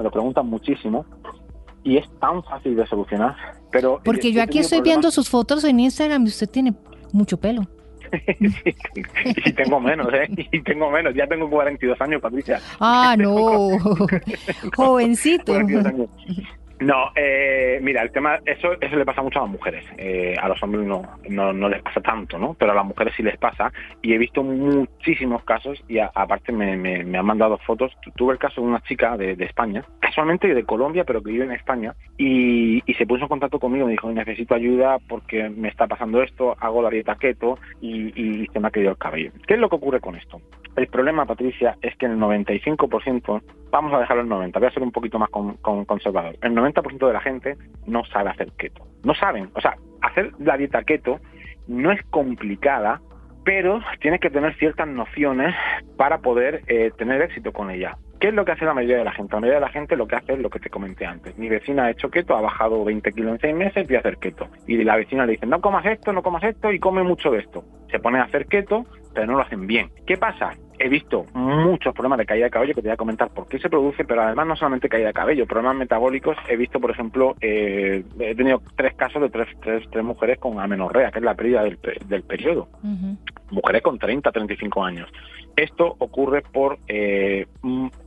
Me 0.00 0.04
lo 0.04 0.10
preguntan 0.10 0.46
muchísimo 0.46 1.04
y 1.84 1.98
es 1.98 2.08
tan 2.20 2.42
fácil 2.42 2.74
de 2.74 2.86
solucionar. 2.86 3.36
Pero 3.70 4.00
Porque 4.02 4.32
yo 4.32 4.40
aquí 4.40 4.52
tenido 4.52 4.64
estoy 4.64 4.80
viendo 4.80 5.10
sus 5.10 5.28
fotos 5.28 5.62
en 5.64 5.78
Instagram 5.78 6.24
y 6.24 6.28
usted 6.28 6.48
tiene 6.48 6.72
mucho 7.12 7.38
pelo. 7.38 7.62
Sí, 8.10 8.74
y 9.44 9.52
tengo 9.52 9.78
menos, 9.78 10.08
¿eh? 10.12 10.26
Y 10.50 10.62
tengo 10.62 10.90
menos. 10.90 11.14
Ya 11.14 11.28
tengo 11.28 11.48
42 11.48 12.00
años, 12.00 12.20
Patricia. 12.20 12.60
Ah, 12.80 13.14
no, 13.16 13.68
jovencito. 14.76 15.52
42 16.80 16.90
años. 17.00 17.06
No, 17.06 17.12
eh, 17.14 17.78
mira, 17.82 18.02
el 18.02 18.10
tema, 18.10 18.38
eso, 18.46 18.72
eso 18.80 18.96
le 18.96 19.04
pasa 19.04 19.22
mucho 19.22 19.38
a 19.38 19.42
las 19.42 19.50
mujeres. 19.50 19.84
Eh, 19.98 20.34
a 20.40 20.48
los 20.48 20.62
hombres 20.62 20.86
no, 20.86 21.02
no, 21.28 21.52
no 21.52 21.68
les 21.68 21.82
pasa 21.82 22.00
tanto, 22.00 22.38
¿no? 22.38 22.54
Pero 22.54 22.72
a 22.72 22.74
las 22.74 22.84
mujeres 22.86 23.14
sí 23.16 23.22
les 23.22 23.36
pasa. 23.38 23.72
Y 24.02 24.12
he 24.14 24.18
visto 24.18 24.42
muchísimos 24.42 25.44
casos 25.44 25.82
y 25.88 25.98
a- 25.98 26.10
aparte 26.14 26.52
me, 26.52 26.76
me, 26.76 27.04
me 27.04 27.18
han 27.18 27.26
mandado 27.26 27.58
fotos. 27.58 27.92
Tu- 28.02 28.10
Tuve 28.12 28.32
el 28.34 28.38
caso 28.38 28.60
de 28.60 28.66
una 28.66 28.80
chica 28.82 29.16
de, 29.16 29.34
de 29.36 29.44
España, 29.44 29.84
casualmente 30.00 30.52
de 30.52 30.64
Colombia, 30.64 31.04
pero 31.04 31.22
que 31.22 31.30
vive 31.32 31.44
en 31.44 31.52
España, 31.52 31.94
y, 32.18 32.82
y 32.84 32.94
se 32.94 33.06
puso 33.06 33.22
en 33.22 33.28
contacto 33.28 33.58
conmigo. 33.58 33.86
Me 33.86 33.92
dijo, 33.92 34.10
necesito 34.12 34.54
ayuda 34.54 34.98
porque 35.08 35.48
me 35.48 35.68
está 35.68 35.86
pasando 35.86 36.22
esto, 36.22 36.56
hago 36.60 36.82
la 36.82 36.90
dieta 36.90 37.14
keto 37.16 37.58
y, 37.80 38.08
y 38.20 38.46
se 38.52 38.60
me 38.60 38.68
ha 38.68 38.70
caído 38.70 38.90
el 38.90 38.98
cabello. 38.98 39.30
¿Qué 39.46 39.54
es 39.54 39.60
lo 39.60 39.68
que 39.68 39.76
ocurre 39.76 40.00
con 40.00 40.16
esto? 40.16 40.40
El 40.76 40.86
problema, 40.86 41.26
Patricia, 41.26 41.76
es 41.82 41.96
que 41.96 42.06
el 42.06 42.16
95%, 42.18 43.42
vamos 43.70 43.92
a 43.94 43.98
dejarlo 44.00 44.22
en 44.22 44.28
90, 44.28 44.58
voy 44.58 44.68
a 44.68 44.72
ser 44.72 44.82
un 44.82 44.92
poquito 44.92 45.18
más 45.18 45.28
con- 45.30 45.56
con- 45.58 45.84
conservador. 45.84 46.36
El 46.42 46.54
90% 46.54 47.06
de 47.06 47.12
la 47.12 47.20
gente 47.20 47.56
no 47.86 48.04
sabe 48.04 48.30
hacer 48.30 48.52
keto. 48.58 48.86
No 49.04 49.14
saben. 49.14 49.50
O 49.54 49.60
sea, 49.60 49.76
hacer 50.02 50.32
la 50.38 50.56
dieta 50.56 50.82
keto 50.84 51.20
no 51.68 51.92
es 51.92 52.02
complicada, 52.10 53.00
pero 53.44 53.80
tienes 54.00 54.20
que 54.20 54.30
tener 54.30 54.54
ciertas 54.56 54.86
nociones 54.88 55.54
para 55.96 56.18
poder 56.18 56.62
eh, 56.66 56.90
tener 56.98 57.22
éxito 57.22 57.52
con 57.52 57.70
ella. 57.70 57.96
¿Qué 58.20 58.28
es 58.28 58.34
lo 58.34 58.44
que 58.44 58.52
hace 58.52 58.66
la 58.66 58.74
mayoría 58.74 58.98
de 58.98 59.04
la 59.04 59.12
gente? 59.12 59.32
La 59.34 59.40
mayoría 59.40 59.60
de 59.60 59.66
la 59.66 59.72
gente 59.72 59.96
lo 59.96 60.06
que 60.06 60.16
hace 60.16 60.34
es 60.34 60.38
lo 60.40 60.50
que 60.50 60.58
te 60.60 60.68
comenté 60.68 61.06
antes. 61.06 61.38
Mi 61.38 61.48
vecina 61.48 61.84
ha 61.84 61.90
hecho 61.90 62.10
keto, 62.10 62.36
ha 62.36 62.42
bajado 62.42 62.84
20 62.84 63.12
kilos 63.12 63.32
en 63.32 63.38
6 63.40 63.54
meses, 63.54 63.86
voy 63.86 63.96
a 63.96 64.00
hacer 64.00 64.18
keto. 64.18 64.46
Y 64.66 64.76
la 64.84 64.96
vecina 64.96 65.24
le 65.24 65.32
dice, 65.32 65.46
no 65.46 65.60
comas 65.62 65.86
esto, 65.86 66.12
no 66.12 66.22
comas 66.22 66.42
esto 66.44 66.70
y 66.70 66.78
come 66.78 67.02
mucho 67.02 67.30
de 67.30 67.38
esto. 67.38 67.64
Se 67.90 67.98
pone 67.98 68.18
a 68.18 68.24
hacer 68.24 68.44
keto, 68.46 68.84
pero 69.14 69.26
no 69.26 69.32
lo 69.38 69.40
hacen 69.40 69.66
bien. 69.66 69.88
¿Qué 70.06 70.18
pasa? 70.18 70.50
He 70.82 70.88
visto 70.88 71.26
muchos 71.34 71.92
problemas 71.92 72.18
de 72.20 72.24
caída 72.24 72.46
de 72.46 72.50
cabello 72.50 72.74
que 72.74 72.80
te 72.80 72.88
voy 72.88 72.94
a 72.94 72.96
comentar 72.96 73.28
por 73.28 73.46
qué 73.46 73.58
se 73.58 73.68
produce, 73.68 74.02
pero 74.06 74.22
además 74.22 74.46
no 74.46 74.56
solamente 74.56 74.88
caída 74.88 75.08
de 75.08 75.12
cabello, 75.12 75.46
problemas 75.46 75.76
metabólicos. 75.76 76.38
He 76.48 76.56
visto, 76.56 76.80
por 76.80 76.90
ejemplo, 76.90 77.36
eh, 77.42 78.02
he 78.18 78.34
tenido 78.34 78.62
tres 78.76 78.94
casos 78.94 79.20
de 79.20 79.28
tres, 79.28 79.48
tres, 79.60 79.86
tres 79.90 80.02
mujeres 80.02 80.38
con 80.38 80.58
amenorrea, 80.58 81.10
que 81.10 81.18
es 81.18 81.24
la 81.24 81.34
pérdida 81.34 81.64
del, 81.64 81.78
del 82.06 82.22
periodo 82.22 82.68
Ujú. 82.82 83.18
mujeres 83.50 83.82
con 83.82 83.98
30, 83.98 84.32
35 84.32 84.82
años. 84.82 85.10
Esto 85.54 85.96
ocurre 85.98 86.40
por 86.40 86.78
eh, 86.88 87.46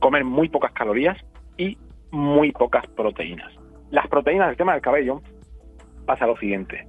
comer 0.00 0.24
muy 0.24 0.48
pocas 0.48 0.72
calorías 0.72 1.16
y 1.56 1.78
muy 2.10 2.50
pocas 2.50 2.84
proteínas. 2.88 3.52
Las 3.92 4.08
proteínas, 4.08 4.50
el 4.50 4.56
tema 4.56 4.72
del 4.72 4.82
cabello, 4.82 5.22
pasa 6.06 6.26
lo 6.26 6.36
siguiente. 6.38 6.88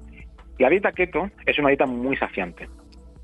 La 0.58 0.70
dieta 0.70 0.94
keto 0.94 1.30
es 1.46 1.60
una 1.60 1.68
dieta 1.70 1.86
muy 1.86 2.18
saciante. 2.18 2.70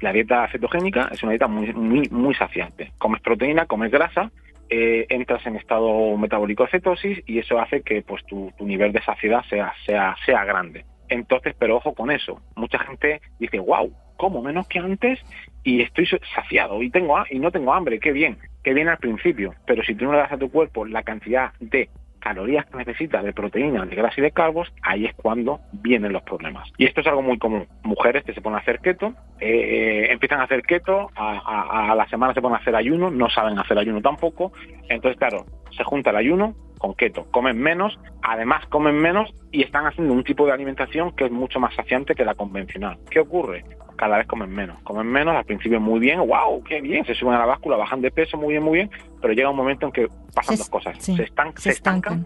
La 0.01 0.11
dieta 0.11 0.47
cetogénica 0.51 1.09
es 1.11 1.21
una 1.23 1.31
dieta 1.31 1.47
muy, 1.47 1.71
muy, 1.73 2.07
muy 2.09 2.35
saciante. 2.35 2.91
Comes 2.97 3.21
proteína, 3.21 3.65
comes 3.65 3.91
grasa, 3.91 4.31
eh, 4.69 5.05
entras 5.09 5.45
en 5.45 5.55
estado 5.55 6.17
metabólico 6.17 6.63
de 6.63 6.71
cetosis 6.71 7.21
y 7.27 7.39
eso 7.39 7.59
hace 7.59 7.81
que 7.81 8.01
pues 8.01 8.25
tu, 8.25 8.51
tu 8.57 8.65
nivel 8.65 8.91
de 8.91 9.01
saciedad 9.03 9.43
sea, 9.49 9.73
sea, 9.85 10.15
sea 10.25 10.43
grande. 10.43 10.85
Entonces, 11.09 11.55
pero 11.59 11.77
ojo 11.77 11.93
con 11.93 12.09
eso. 12.09 12.41
Mucha 12.55 12.79
gente 12.79 13.21
dice, 13.37 13.59
wow, 13.59 13.93
como 14.17 14.41
menos 14.41 14.67
que 14.67 14.79
antes 14.79 15.19
y 15.63 15.81
estoy 15.81 16.07
saciado 16.33 16.81
y 16.81 16.89
tengo 16.89 17.17
y 17.29 17.39
no 17.39 17.51
tengo 17.51 17.73
hambre, 17.73 17.99
qué 17.99 18.11
bien, 18.11 18.37
qué 18.63 18.73
bien 18.73 18.87
al 18.87 18.97
principio. 18.97 19.53
Pero 19.67 19.83
si 19.83 19.93
tú 19.93 20.05
no 20.05 20.13
le 20.13 20.19
das 20.19 20.31
a 20.31 20.37
tu 20.37 20.49
cuerpo 20.49 20.85
la 20.85 21.03
cantidad 21.03 21.51
de 21.59 21.89
calorías 22.21 22.65
que 22.67 22.77
necesita, 22.77 23.21
de 23.21 23.33
proteínas, 23.33 23.89
de 23.89 23.95
grasa 23.95 24.15
y 24.17 24.21
de 24.21 24.31
carbos, 24.31 24.71
ahí 24.81 25.05
es 25.05 25.13
cuando 25.15 25.59
vienen 25.73 26.13
los 26.13 26.21
problemas. 26.23 26.69
Y 26.77 26.85
esto 26.85 27.01
es 27.01 27.07
algo 27.07 27.21
muy 27.21 27.37
común. 27.37 27.67
Mujeres 27.83 28.23
que 28.23 28.33
se 28.33 28.41
ponen 28.41 28.57
a 28.57 28.61
hacer 28.61 28.79
keto, 28.79 29.13
eh, 29.39 30.07
empiezan 30.11 30.39
a 30.39 30.43
hacer 30.43 30.61
keto, 30.63 31.09
a, 31.15 31.31
a- 31.37 31.91
a 31.91 31.95
la 31.95 32.07
semana 32.07 32.33
se 32.33 32.41
ponen 32.41 32.55
a 32.57 32.59
hacer 32.61 32.75
ayuno, 32.75 33.09
no 33.11 33.29
saben 33.29 33.57
hacer 33.59 33.77
ayuno 33.77 34.01
tampoco. 34.01 34.53
Entonces, 34.87 35.17
claro, 35.19 35.45
se 35.75 35.83
junta 35.83 36.11
el 36.11 36.15
ayuno 36.17 36.55
con 36.81 36.95
keto. 36.95 37.27
Comen 37.29 37.59
menos, 37.59 37.97
además 38.23 38.65
comen 38.65 38.97
menos 38.97 39.31
y 39.51 39.61
están 39.61 39.85
haciendo 39.85 40.13
un 40.13 40.23
tipo 40.23 40.47
de 40.47 40.51
alimentación 40.51 41.11
que 41.15 41.25
es 41.25 41.31
mucho 41.31 41.59
más 41.59 41.75
saciante 41.75 42.15
que 42.15 42.25
la 42.25 42.33
convencional. 42.33 42.97
¿Qué 43.11 43.19
ocurre? 43.19 43.63
Cada 43.97 44.17
vez 44.17 44.25
comen 44.25 44.49
menos. 44.49 44.81
Comen 44.81 45.05
menos, 45.05 45.35
al 45.35 45.45
principio 45.45 45.79
muy 45.79 45.99
bien, 45.99 46.19
wow, 46.19 46.63
qué 46.63 46.81
bien, 46.81 47.05
se 47.05 47.13
suben 47.13 47.35
a 47.35 47.39
la 47.39 47.45
báscula, 47.45 47.77
bajan 47.77 48.01
de 48.01 48.09
peso, 48.09 48.35
muy 48.35 48.53
bien, 48.53 48.63
muy 48.63 48.79
bien, 48.79 48.89
pero 49.21 49.33
llega 49.33 49.51
un 49.51 49.55
momento 49.55 49.85
en 49.85 49.91
que 49.91 50.07
pasan 50.33 50.57
dos 50.57 50.69
cosas. 50.69 50.97
se, 50.97 51.21
están, 51.21 51.53
se, 51.55 51.69
estancan, 51.69 52.25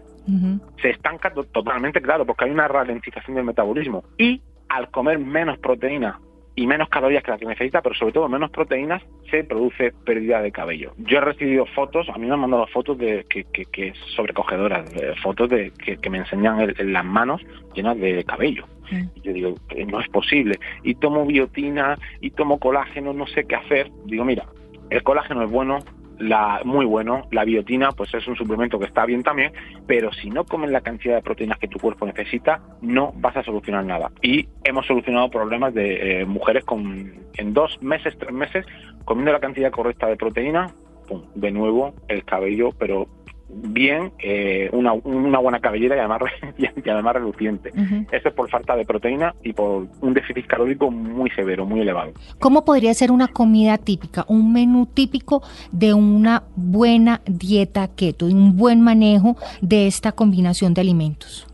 se 0.80 0.88
estancan 0.88 1.34
totalmente, 1.52 2.00
claro, 2.00 2.24
porque 2.24 2.46
hay 2.46 2.50
una 2.50 2.66
ralentización 2.66 3.36
del 3.36 3.44
metabolismo. 3.44 4.04
Y 4.16 4.40
al 4.70 4.90
comer 4.90 5.18
menos 5.18 5.58
proteína 5.58 6.18
y 6.56 6.66
menos 6.66 6.88
calorías 6.88 7.22
que 7.22 7.30
la 7.30 7.38
que 7.38 7.44
necesita, 7.44 7.82
pero 7.82 7.94
sobre 7.94 8.14
todo 8.14 8.28
menos 8.28 8.50
proteínas, 8.50 9.02
se 9.30 9.44
produce 9.44 9.92
pérdida 10.04 10.40
de 10.40 10.50
cabello. 10.50 10.92
Yo 10.96 11.18
he 11.18 11.20
recibido 11.20 11.66
fotos, 11.66 12.08
a 12.08 12.16
mí 12.18 12.26
me 12.26 12.32
han 12.32 12.40
mandado 12.40 12.66
fotos 12.68 12.96
de 12.96 13.26
que, 13.28 13.44
que, 13.44 13.92
sobrecogedoras, 14.16 14.90
fotos 15.22 15.50
de 15.50 15.70
que, 15.72 16.10
me 16.10 16.18
enseñan 16.18 16.74
las 16.78 17.04
manos 17.04 17.42
llenas 17.74 17.98
de 17.98 18.24
cabello. 18.24 18.66
Y 18.90 19.20
yo 19.20 19.32
digo, 19.32 19.54
no 19.86 20.00
es 20.00 20.08
posible. 20.08 20.58
Y 20.82 20.94
tomo 20.94 21.26
biotina, 21.26 21.98
y 22.20 22.30
tomo 22.30 22.58
colágeno, 22.58 23.12
no 23.12 23.26
sé 23.26 23.44
qué 23.44 23.56
hacer. 23.56 23.90
Digo, 24.06 24.24
mira, 24.24 24.46
el 24.90 25.02
colágeno 25.02 25.44
es 25.44 25.50
bueno, 25.50 25.78
la, 26.18 26.60
muy 26.64 26.84
bueno. 26.84 27.22
La 27.30 27.44
biotina, 27.44 27.92
pues 27.92 28.12
es 28.14 28.26
un 28.26 28.36
suplemento 28.36 28.78
que 28.78 28.86
está 28.86 29.04
bien 29.04 29.22
también, 29.22 29.52
pero 29.86 30.12
si 30.12 30.30
no 30.30 30.44
comes 30.44 30.70
la 30.70 30.80
cantidad 30.80 31.16
de 31.16 31.22
proteínas 31.22 31.58
que 31.58 31.68
tu 31.68 31.78
cuerpo 31.78 32.06
necesita, 32.06 32.60
no 32.80 33.12
vas 33.16 33.36
a 33.36 33.42
solucionar 33.42 33.84
nada. 33.84 34.10
Y 34.22 34.48
hemos 34.64 34.86
solucionado 34.86 35.30
problemas 35.30 35.74
de 35.74 36.20
eh, 36.20 36.24
mujeres 36.24 36.64
con 36.64 37.26
en 37.34 37.52
dos 37.52 37.80
meses, 37.82 38.16
tres 38.18 38.32
meses, 38.32 38.66
comiendo 39.04 39.32
la 39.32 39.40
cantidad 39.40 39.70
correcta 39.70 40.06
de 40.06 40.16
proteína, 40.16 40.74
pum, 41.06 41.22
de 41.34 41.50
nuevo 41.50 41.94
el 42.08 42.24
cabello, 42.24 42.70
pero 42.78 43.06
bien 43.48 44.12
eh, 44.18 44.68
una, 44.72 44.92
una, 44.92 45.38
buena 45.38 45.60
cabellera 45.60 45.96
y 45.96 45.98
además, 45.98 46.20
y 46.58 46.88
además 46.88 47.14
reluciente. 47.14 47.70
Eso 48.10 48.28
es 48.28 48.34
por 48.34 48.48
falta 48.50 48.76
de 48.76 48.84
proteína 48.84 49.34
y 49.42 49.52
por 49.52 49.86
un 50.00 50.14
déficit 50.14 50.46
calórico 50.46 50.90
muy 50.90 51.30
severo, 51.30 51.64
muy 51.64 51.80
elevado. 51.80 52.12
¿Cómo 52.38 52.64
podría 52.64 52.92
ser 52.94 53.10
una 53.10 53.28
comida 53.28 53.78
típica, 53.78 54.24
un 54.28 54.52
menú 54.52 54.86
típico 54.86 55.42
de 55.72 55.94
una 55.94 56.44
buena 56.56 57.20
dieta 57.26 57.88
keto, 57.94 58.26
un 58.26 58.56
buen 58.56 58.80
manejo 58.80 59.36
de 59.60 59.86
esta 59.86 60.12
combinación 60.12 60.74
de 60.74 60.80
alimentos? 60.80 61.46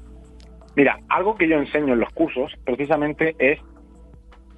Mira, 0.75 0.99
algo 1.09 1.35
que 1.35 1.49
yo 1.49 1.57
enseño 1.57 1.93
en 1.93 2.01
los 2.01 2.11
cursos 2.11 2.53
precisamente 2.65 3.37
es 3.39 3.59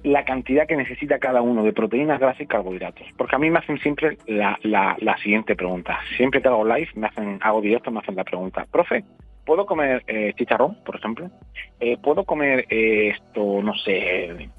la 0.05 0.23
cantidad 0.23 0.67
que 0.67 0.75
necesita 0.75 1.17
cada 1.17 1.41
uno 1.41 1.63
de 1.63 1.73
proteínas, 1.73 2.19
grasas 2.19 2.41
y 2.41 2.45
carbohidratos. 2.45 3.07
Porque 3.17 3.35
a 3.35 3.39
mí 3.39 3.49
me 3.49 3.57
hacen 3.57 3.79
siempre 3.79 4.17
la, 4.27 4.57
la, 4.61 5.17
siguiente 5.17 5.55
pregunta. 5.55 5.99
Siempre 6.15 6.41
que 6.41 6.47
hago 6.47 6.63
live, 6.63 6.89
me 6.93 7.07
hacen, 7.07 7.39
hago 7.41 7.59
directo, 7.59 7.89
me 7.89 7.99
hacen 7.99 8.15
la 8.15 8.23
pregunta, 8.23 8.67
profe, 8.71 9.03
¿puedo 9.45 9.65
comer 9.65 10.03
eh, 10.05 10.33
chicharrón, 10.37 10.77
por 10.85 10.97
ejemplo? 10.97 11.31
Eh, 11.79 11.97
¿Puedo 11.97 12.23
comer 12.23 12.67
eh, 12.69 13.13
esto, 13.15 13.61
no 13.63 13.73
sé, 13.73 14.49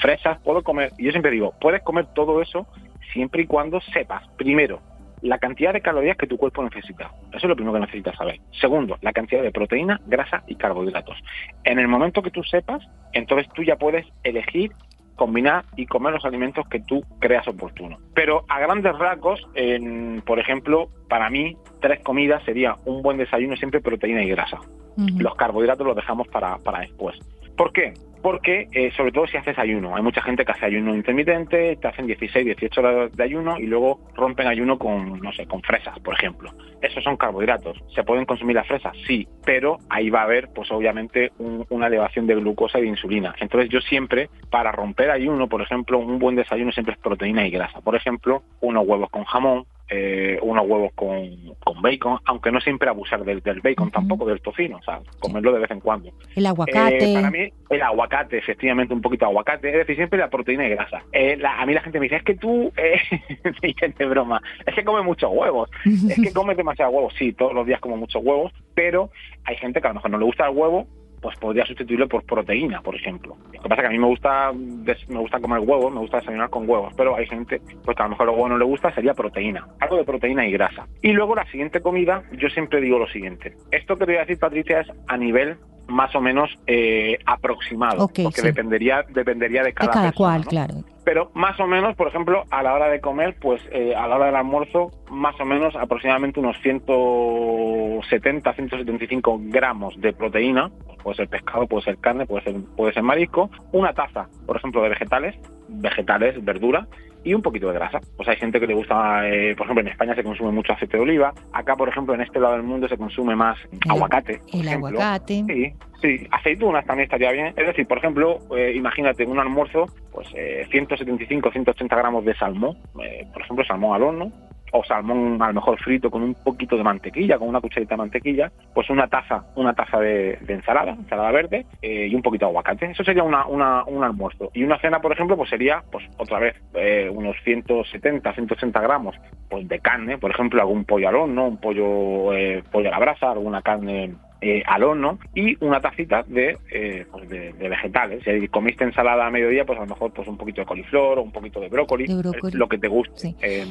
fresas? 0.00 0.38
¿Puedo 0.44 0.62
comer? 0.62 0.92
Y 0.98 1.04
yo 1.04 1.10
siempre 1.10 1.30
digo, 1.30 1.54
puedes 1.58 1.82
comer 1.82 2.06
todo 2.14 2.42
eso 2.42 2.66
siempre 3.14 3.42
y 3.42 3.46
cuando 3.46 3.80
sepas, 3.80 4.28
primero, 4.36 4.80
la 5.22 5.38
cantidad 5.38 5.72
de 5.72 5.80
calorías 5.80 6.16
que 6.16 6.26
tu 6.26 6.36
cuerpo 6.36 6.62
necesita. 6.62 7.10
Eso 7.28 7.38
es 7.38 7.44
lo 7.44 7.54
primero 7.54 7.74
que 7.74 7.80
necesitas 7.80 8.16
saber. 8.16 8.40
Segundo, 8.60 8.98
la 9.00 9.12
cantidad 9.12 9.42
de 9.42 9.52
proteína, 9.52 10.00
grasa 10.06 10.42
y 10.46 10.56
carbohidratos. 10.56 11.16
En 11.64 11.78
el 11.78 11.88
momento 11.88 12.22
que 12.22 12.30
tú 12.30 12.42
sepas, 12.42 12.82
entonces 13.12 13.48
tú 13.54 13.62
ya 13.62 13.76
puedes 13.76 14.06
elegir 14.24 14.72
combinar 15.16 15.64
y 15.76 15.86
comer 15.86 16.12
los 16.12 16.24
alimentos 16.24 16.66
que 16.68 16.80
tú 16.80 17.04
creas 17.20 17.46
oportuno. 17.46 17.98
Pero 18.14 18.44
a 18.48 18.58
grandes 18.58 18.98
rasgos, 18.98 19.46
en, 19.54 20.22
por 20.26 20.40
ejemplo, 20.40 20.88
para 21.08 21.30
mí, 21.30 21.56
tres 21.80 22.00
comidas 22.00 22.42
sería 22.44 22.76
un 22.84 23.02
buen 23.02 23.18
desayuno 23.18 23.56
siempre 23.56 23.80
proteína 23.80 24.24
y 24.24 24.30
grasa. 24.30 24.58
Los 24.96 25.34
carbohidratos 25.34 25.86
los 25.86 25.96
dejamos 25.96 26.28
para, 26.28 26.58
para 26.58 26.80
después. 26.80 27.18
¿Por 27.56 27.72
qué? 27.72 27.94
porque 28.22 28.68
eh, 28.72 28.92
sobre 28.96 29.12
todo 29.12 29.26
si 29.26 29.36
haces 29.36 29.58
ayuno, 29.58 29.96
hay 29.96 30.02
mucha 30.02 30.22
gente 30.22 30.44
que 30.44 30.52
hace 30.52 30.66
ayuno 30.66 30.94
intermitente, 30.94 31.76
te 31.76 31.88
hacen 31.88 32.06
16, 32.06 32.46
18 32.46 32.80
horas 32.80 33.12
de 33.16 33.24
ayuno 33.24 33.58
y 33.58 33.66
luego 33.66 34.00
rompen 34.14 34.46
ayuno 34.46 34.78
con, 34.78 35.20
no 35.20 35.32
sé, 35.32 35.46
con 35.46 35.60
fresas, 35.60 35.98
por 35.98 36.14
ejemplo. 36.14 36.50
Esos 36.80 37.02
son 37.02 37.16
carbohidratos. 37.16 37.82
¿Se 37.94 38.04
pueden 38.04 38.24
consumir 38.24 38.56
las 38.56 38.66
fresas? 38.66 38.96
Sí, 39.06 39.26
pero 39.44 39.78
ahí 39.90 40.08
va 40.08 40.20
a 40.20 40.24
haber, 40.24 40.48
pues 40.54 40.70
obviamente, 40.70 41.32
una 41.38 41.88
elevación 41.88 42.26
de 42.26 42.36
glucosa 42.36 42.78
y 42.78 42.82
de 42.82 42.88
insulina. 42.88 43.34
Entonces 43.40 43.68
yo 43.68 43.80
siempre, 43.80 44.30
para 44.50 44.70
romper 44.70 45.10
ayuno, 45.10 45.48
por 45.48 45.60
ejemplo, 45.60 45.98
un 45.98 46.18
buen 46.18 46.36
desayuno 46.36 46.70
siempre 46.70 46.94
es 46.94 47.00
proteína 47.00 47.46
y 47.46 47.50
grasa. 47.50 47.80
Por 47.80 47.96
ejemplo, 47.96 48.42
unos 48.60 48.86
huevos 48.86 49.10
con 49.10 49.24
jamón, 49.24 49.64
eh, 49.94 50.38
unos 50.40 50.66
huevos 50.66 50.92
con, 50.94 51.54
con, 51.62 51.82
bacon, 51.82 52.18
aunque 52.24 52.50
no 52.50 52.60
siempre 52.60 52.88
abusar 52.88 53.24
del, 53.24 53.42
del 53.42 53.60
bacon, 53.60 53.90
tampoco 53.90 54.24
del 54.24 54.40
tocino, 54.40 54.78
o 54.78 54.82
sea, 54.82 55.00
comerlo 55.18 55.52
de 55.52 55.58
vez 55.58 55.70
en 55.70 55.80
cuando. 55.80 56.10
El 56.34 56.46
aguacate. 56.46 57.10
Eh, 57.10 57.14
para 57.14 57.30
mí, 57.30 57.52
el 57.68 57.82
aguacate, 57.82 58.38
efectivamente, 58.38 58.94
un 58.94 59.02
poquito 59.02 59.26
de 59.26 59.30
aguacate, 59.30 59.68
es 59.68 59.74
decir, 59.74 59.96
siempre 59.96 60.18
la 60.18 60.30
proteína 60.30 60.66
y 60.66 60.70
grasa. 60.70 61.02
Eh, 61.12 61.38
a 61.44 61.66
mí 61.66 61.74
la 61.74 61.82
gente 61.82 62.00
me 62.00 62.06
dice, 62.06 62.16
es 62.16 62.22
que 62.22 62.36
tú, 62.36 62.72
eh, 62.76 63.00
de 63.98 64.06
broma, 64.06 64.40
es 64.64 64.74
que 64.74 64.82
comes 64.84 65.04
muchos 65.04 65.30
huevos, 65.30 65.68
es 65.84 66.20
que 66.20 66.32
comes 66.34 66.56
demasiados 66.56 66.94
huevos, 66.94 67.14
sí, 67.18 67.34
todos 67.34 67.52
los 67.52 67.66
días 67.66 67.80
como 67.80 67.98
muchos 67.98 68.24
huevos, 68.24 68.50
pero 68.74 69.10
hay 69.44 69.56
gente 69.56 69.80
que 69.80 69.86
a 69.88 69.90
lo 69.90 69.96
mejor 69.96 70.10
no 70.10 70.18
le 70.18 70.24
gusta 70.24 70.48
el 70.48 70.56
huevo 70.56 70.86
pues 71.22 71.36
podría 71.38 71.64
sustituirlo 71.64 72.08
por 72.08 72.24
proteína, 72.24 72.82
por 72.82 72.96
ejemplo. 72.96 73.36
Lo 73.52 73.62
que 73.62 73.68
pasa 73.68 73.74
es 73.76 73.80
que 73.82 73.86
a 73.86 73.90
mí 73.90 73.98
me 73.98 74.06
gusta 74.06 74.52
me 74.52 75.18
gusta 75.18 75.40
comer 75.40 75.60
huevos, 75.60 75.92
me 75.92 76.00
gusta 76.00 76.18
desayunar 76.18 76.50
con 76.50 76.68
huevos, 76.68 76.92
pero 76.96 77.16
hay 77.16 77.26
gente 77.26 77.60
pues 77.84 77.96
que 77.96 78.02
a 78.02 78.06
lo 78.06 78.10
mejor 78.10 78.28
el 78.28 78.34
huevo 78.34 78.48
no 78.48 78.58
le 78.58 78.64
gusta, 78.64 78.92
sería 78.92 79.14
proteína, 79.14 79.68
algo 79.80 79.96
de 79.96 80.04
proteína 80.04 80.46
y 80.46 80.52
grasa. 80.52 80.86
Y 81.00 81.12
luego 81.12 81.36
la 81.36 81.46
siguiente 81.46 81.80
comida, 81.80 82.24
yo 82.32 82.48
siempre 82.50 82.80
digo 82.80 82.98
lo 82.98 83.06
siguiente. 83.06 83.54
Esto 83.70 83.96
que 83.96 84.04
te 84.04 84.12
voy 84.12 84.16
a 84.16 84.20
decir, 84.20 84.38
Patricia, 84.38 84.80
es 84.80 84.88
a 85.06 85.16
nivel 85.16 85.56
más 85.88 86.14
o 86.14 86.20
menos 86.20 86.50
eh, 86.66 87.18
aproximado, 87.26 88.08
porque 88.08 88.42
dependería 88.42 89.04
dependería 89.08 89.62
de 89.62 89.72
cada, 89.72 89.92
cada 89.92 90.12
cual, 90.12 90.44
claro. 90.44 90.74
Pero 91.04 91.30
más 91.34 91.58
o 91.58 91.66
menos, 91.66 91.96
por 91.96 92.08
ejemplo, 92.08 92.44
a 92.50 92.62
la 92.62 92.74
hora 92.74 92.88
de 92.88 93.00
comer, 93.00 93.36
pues 93.40 93.60
eh, 93.72 93.94
a 93.94 94.06
la 94.06 94.16
hora 94.16 94.26
del 94.26 94.36
almuerzo, 94.36 94.92
más 95.10 95.38
o 95.40 95.44
menos 95.44 95.74
aproximadamente 95.74 96.38
unos 96.38 96.56
170, 96.62 98.52
175 98.52 99.40
gramos 99.44 100.00
de 100.00 100.12
proteína, 100.12 100.70
puede 101.02 101.16
ser 101.16 101.28
pescado, 101.28 101.66
puede 101.66 101.84
ser 101.84 101.98
carne, 101.98 102.26
puede 102.26 102.44
ser, 102.44 102.54
puede 102.76 102.92
ser 102.92 103.02
marisco, 103.02 103.50
una 103.72 103.92
taza, 103.92 104.28
por 104.46 104.56
ejemplo, 104.56 104.82
de 104.82 104.90
vegetales, 104.90 105.34
vegetales, 105.68 106.44
verdura, 106.44 106.86
y 107.24 107.34
un 107.34 107.42
poquito 107.42 107.68
de 107.68 107.74
grasa. 107.74 108.00
Pues 108.16 108.28
hay 108.28 108.36
gente 108.36 108.60
que 108.60 108.66
le 108.66 108.74
gusta, 108.74 109.28
eh, 109.28 109.54
por 109.56 109.66
ejemplo, 109.66 109.82
en 109.82 109.88
España 109.88 110.14
se 110.14 110.24
consume 110.24 110.52
mucho 110.52 110.72
aceite 110.72 110.96
de 110.96 111.02
oliva, 111.02 111.32
acá, 111.52 111.76
por 111.76 111.88
ejemplo, 111.88 112.14
en 112.14 112.22
este 112.22 112.40
lado 112.40 112.54
del 112.54 112.62
mundo 112.62 112.88
se 112.88 112.96
consume 112.96 113.36
más 113.36 113.58
aguacate. 113.88 114.40
El 114.52 114.68
aguacate. 114.68 115.44
Sí, 115.46 115.72
sí, 116.00 116.26
aceitunas 116.30 116.84
también 116.86 117.04
estaría 117.04 117.32
bien. 117.32 117.54
Es 117.56 117.66
decir, 117.66 117.86
por 117.86 117.98
ejemplo, 117.98 118.38
eh, 118.56 118.72
imagínate 118.74 119.24
un 119.24 119.38
almuerzo, 119.38 119.86
pues 120.12 120.28
eh, 120.34 120.66
175, 120.70 121.50
180 121.50 121.96
gramos 121.96 122.24
de 122.24 122.34
salmón, 122.34 122.76
eh, 123.02 123.26
por 123.32 123.42
ejemplo, 123.42 123.64
salmón 123.64 123.94
al 123.94 124.02
horno, 124.02 124.32
o 124.72 124.84
salmón 124.84 125.40
a 125.40 125.48
lo 125.48 125.54
mejor 125.54 125.78
frito 125.78 126.10
con 126.10 126.22
un 126.22 126.34
poquito 126.34 126.76
de 126.76 126.82
mantequilla, 126.82 127.38
con 127.38 127.48
una 127.48 127.60
cucharita 127.60 127.94
de 127.94 127.98
mantequilla, 127.98 128.50
pues 128.74 128.90
una 128.90 129.06
taza, 129.06 129.44
una 129.54 129.74
taza 129.74 130.00
de, 130.00 130.38
ensalada, 130.48 130.92
ensalada 130.92 131.30
verde 131.30 131.66
eh, 131.80 132.08
y 132.10 132.14
un 132.14 132.22
poquito 132.22 132.46
de 132.46 132.50
aguacate. 132.50 132.86
Eso 132.86 133.04
sería 133.04 133.22
una, 133.22 133.46
una, 133.46 133.84
un 133.84 134.02
almuerzo. 134.02 134.50
Y 134.54 134.64
una 134.64 134.78
cena, 134.80 135.00
por 135.00 135.12
ejemplo, 135.12 135.36
pues 135.36 135.50
sería, 135.50 135.82
pues 135.90 136.04
otra 136.16 136.38
vez, 136.38 136.56
eh, 136.74 137.10
unos 137.12 137.36
170, 137.44 138.32
180 138.32 138.80
gramos 138.80 139.16
pues 139.48 139.68
de 139.68 139.80
carne, 139.80 140.16
por 140.16 140.30
ejemplo, 140.30 140.60
algún 140.62 140.84
pollo 140.84 141.08
al 141.08 141.14
horno, 141.14 141.46
un 141.46 141.58
pollo, 141.58 142.32
eh, 142.32 142.62
pollo 142.70 142.88
a 142.88 142.92
la 142.92 142.98
brasa, 142.98 143.30
alguna 143.30 143.60
carne 143.60 144.14
eh, 144.44 144.60
al 144.66 144.82
horno 144.82 145.20
y 145.36 145.56
una 145.64 145.80
tacita 145.80 146.24
de, 146.26 146.58
eh, 146.72 147.06
pues 147.12 147.28
de, 147.28 147.52
vegetales. 147.52 148.24
Si 148.24 148.48
comiste 148.48 148.82
ensalada 148.82 149.24
a 149.24 149.30
mediodía, 149.30 149.64
pues 149.64 149.78
a 149.78 149.82
lo 149.82 149.86
mejor 149.86 150.12
pues 150.12 150.26
un 150.26 150.36
poquito 150.36 150.60
de 150.60 150.66
coliflor 150.66 151.20
o 151.20 151.22
un 151.22 151.30
poquito 151.30 151.60
de 151.60 151.68
brócoli, 151.68 152.08
lo 152.52 152.68
que 152.68 152.76
te 152.76 152.88
guste. 152.88 153.14
Sí. 153.16 153.36
Eh, 153.40 153.64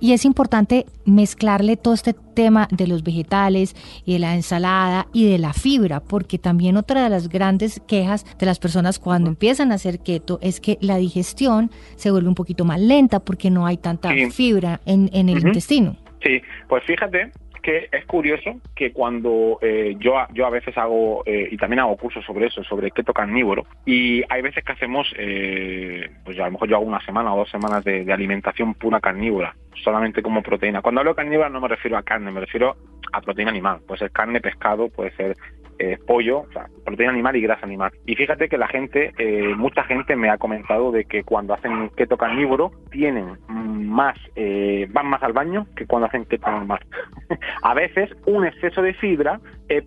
y, 0.00 0.12
es 0.12 0.24
importante 0.24 0.86
mezclarle 1.04 1.76
todo 1.76 1.94
este 1.94 2.14
tema 2.34 2.66
de 2.72 2.88
los 2.88 3.04
vegetales 3.04 3.76
y 4.04 4.14
de 4.14 4.18
la 4.18 4.34
ensalada 4.34 5.06
y 5.12 5.30
de 5.30 5.38
la 5.38 5.52
fibra, 5.52 6.00
porque 6.00 6.38
también 6.38 6.76
otra 6.76 7.04
de 7.04 7.10
las 7.10 7.28
grandes 7.28 7.80
quejas 7.86 8.24
de 8.38 8.46
las 8.46 8.58
personas 8.58 8.98
cuando 8.98 9.30
empiezan 9.30 9.70
a 9.70 9.76
hacer 9.76 10.00
keto 10.00 10.40
es 10.42 10.60
que 10.60 10.78
la 10.80 10.96
digestión 10.96 11.70
se 11.94 12.10
vuelve 12.10 12.28
un 12.28 12.34
poquito 12.34 12.64
más 12.64 12.80
lenta 12.80 13.20
porque 13.20 13.50
no 13.50 13.66
hay 13.66 13.76
tanta 13.76 14.10
fibra 14.32 14.80
en, 14.84 15.10
en 15.12 15.28
el 15.28 15.46
intestino. 15.46 15.96
Sí, 16.24 16.42
pues 16.68 16.82
fíjate 16.82 17.30
que 17.66 17.88
es 17.90 18.06
curioso 18.06 18.60
que 18.76 18.92
cuando 18.92 19.58
eh, 19.60 19.96
yo, 19.98 20.14
yo 20.32 20.46
a 20.46 20.50
veces 20.50 20.78
hago, 20.78 21.24
eh, 21.26 21.48
y 21.50 21.56
también 21.56 21.80
hago 21.80 21.96
cursos 21.96 22.24
sobre 22.24 22.46
eso, 22.46 22.62
sobre 22.62 22.92
keto 22.92 23.12
carnívoro, 23.12 23.66
y 23.84 24.22
hay 24.28 24.40
veces 24.40 24.62
que 24.62 24.70
hacemos, 24.70 25.12
eh, 25.18 26.08
pues 26.24 26.38
a 26.38 26.44
lo 26.44 26.52
mejor 26.52 26.68
yo 26.68 26.76
hago 26.76 26.84
una 26.84 27.04
semana 27.04 27.34
o 27.34 27.38
dos 27.38 27.50
semanas 27.50 27.82
de, 27.82 28.06
alimentación 28.12 28.74
pura 28.74 29.00
carnívora, 29.00 29.56
solamente 29.82 30.22
como 30.22 30.44
proteína. 30.44 30.80
Cuando 30.80 31.00
hablo 31.00 31.10
de 31.10 31.16
carnívora 31.16 31.48
no 31.48 31.60
me 31.60 31.66
refiero 31.66 31.98
a 31.98 32.04
carne, 32.04 32.30
me 32.30 32.38
refiero 32.38 32.76
a 33.12 33.20
proteína 33.20 33.50
animal. 33.50 33.80
Puede 33.84 33.98
ser 33.98 34.12
carne, 34.12 34.40
pescado, 34.40 34.88
puede 34.88 35.10
ser 35.16 35.36
eh, 35.78 35.98
pollo, 36.06 36.40
o 36.40 36.52
sea, 36.52 36.68
proteína 36.84 37.12
animal 37.12 37.36
y 37.36 37.42
grasa 37.42 37.66
animal. 37.66 37.92
Y 38.06 38.16
fíjate 38.16 38.48
que 38.48 38.56
la 38.56 38.68
gente, 38.68 39.12
eh, 39.18 39.54
mucha 39.54 39.84
gente 39.84 40.16
me 40.16 40.30
ha 40.30 40.38
comentado 40.38 40.90
de 40.90 41.04
que 41.04 41.22
cuando 41.22 41.52
hacen 41.52 41.90
keto 41.90 42.16
carnívoro 42.16 42.72
tienen 42.90 43.36
más, 43.48 44.16
eh, 44.36 44.86
van 44.90 45.08
más 45.08 45.22
al 45.22 45.34
baño 45.34 45.66
que 45.76 45.86
cuando 45.86 46.06
hacen 46.06 46.24
keto 46.24 46.50
normal. 46.50 46.80
a 47.62 47.74
veces 47.74 48.10
un 48.26 48.46
exceso 48.46 48.80
de 48.80 48.94
fibra 48.94 49.40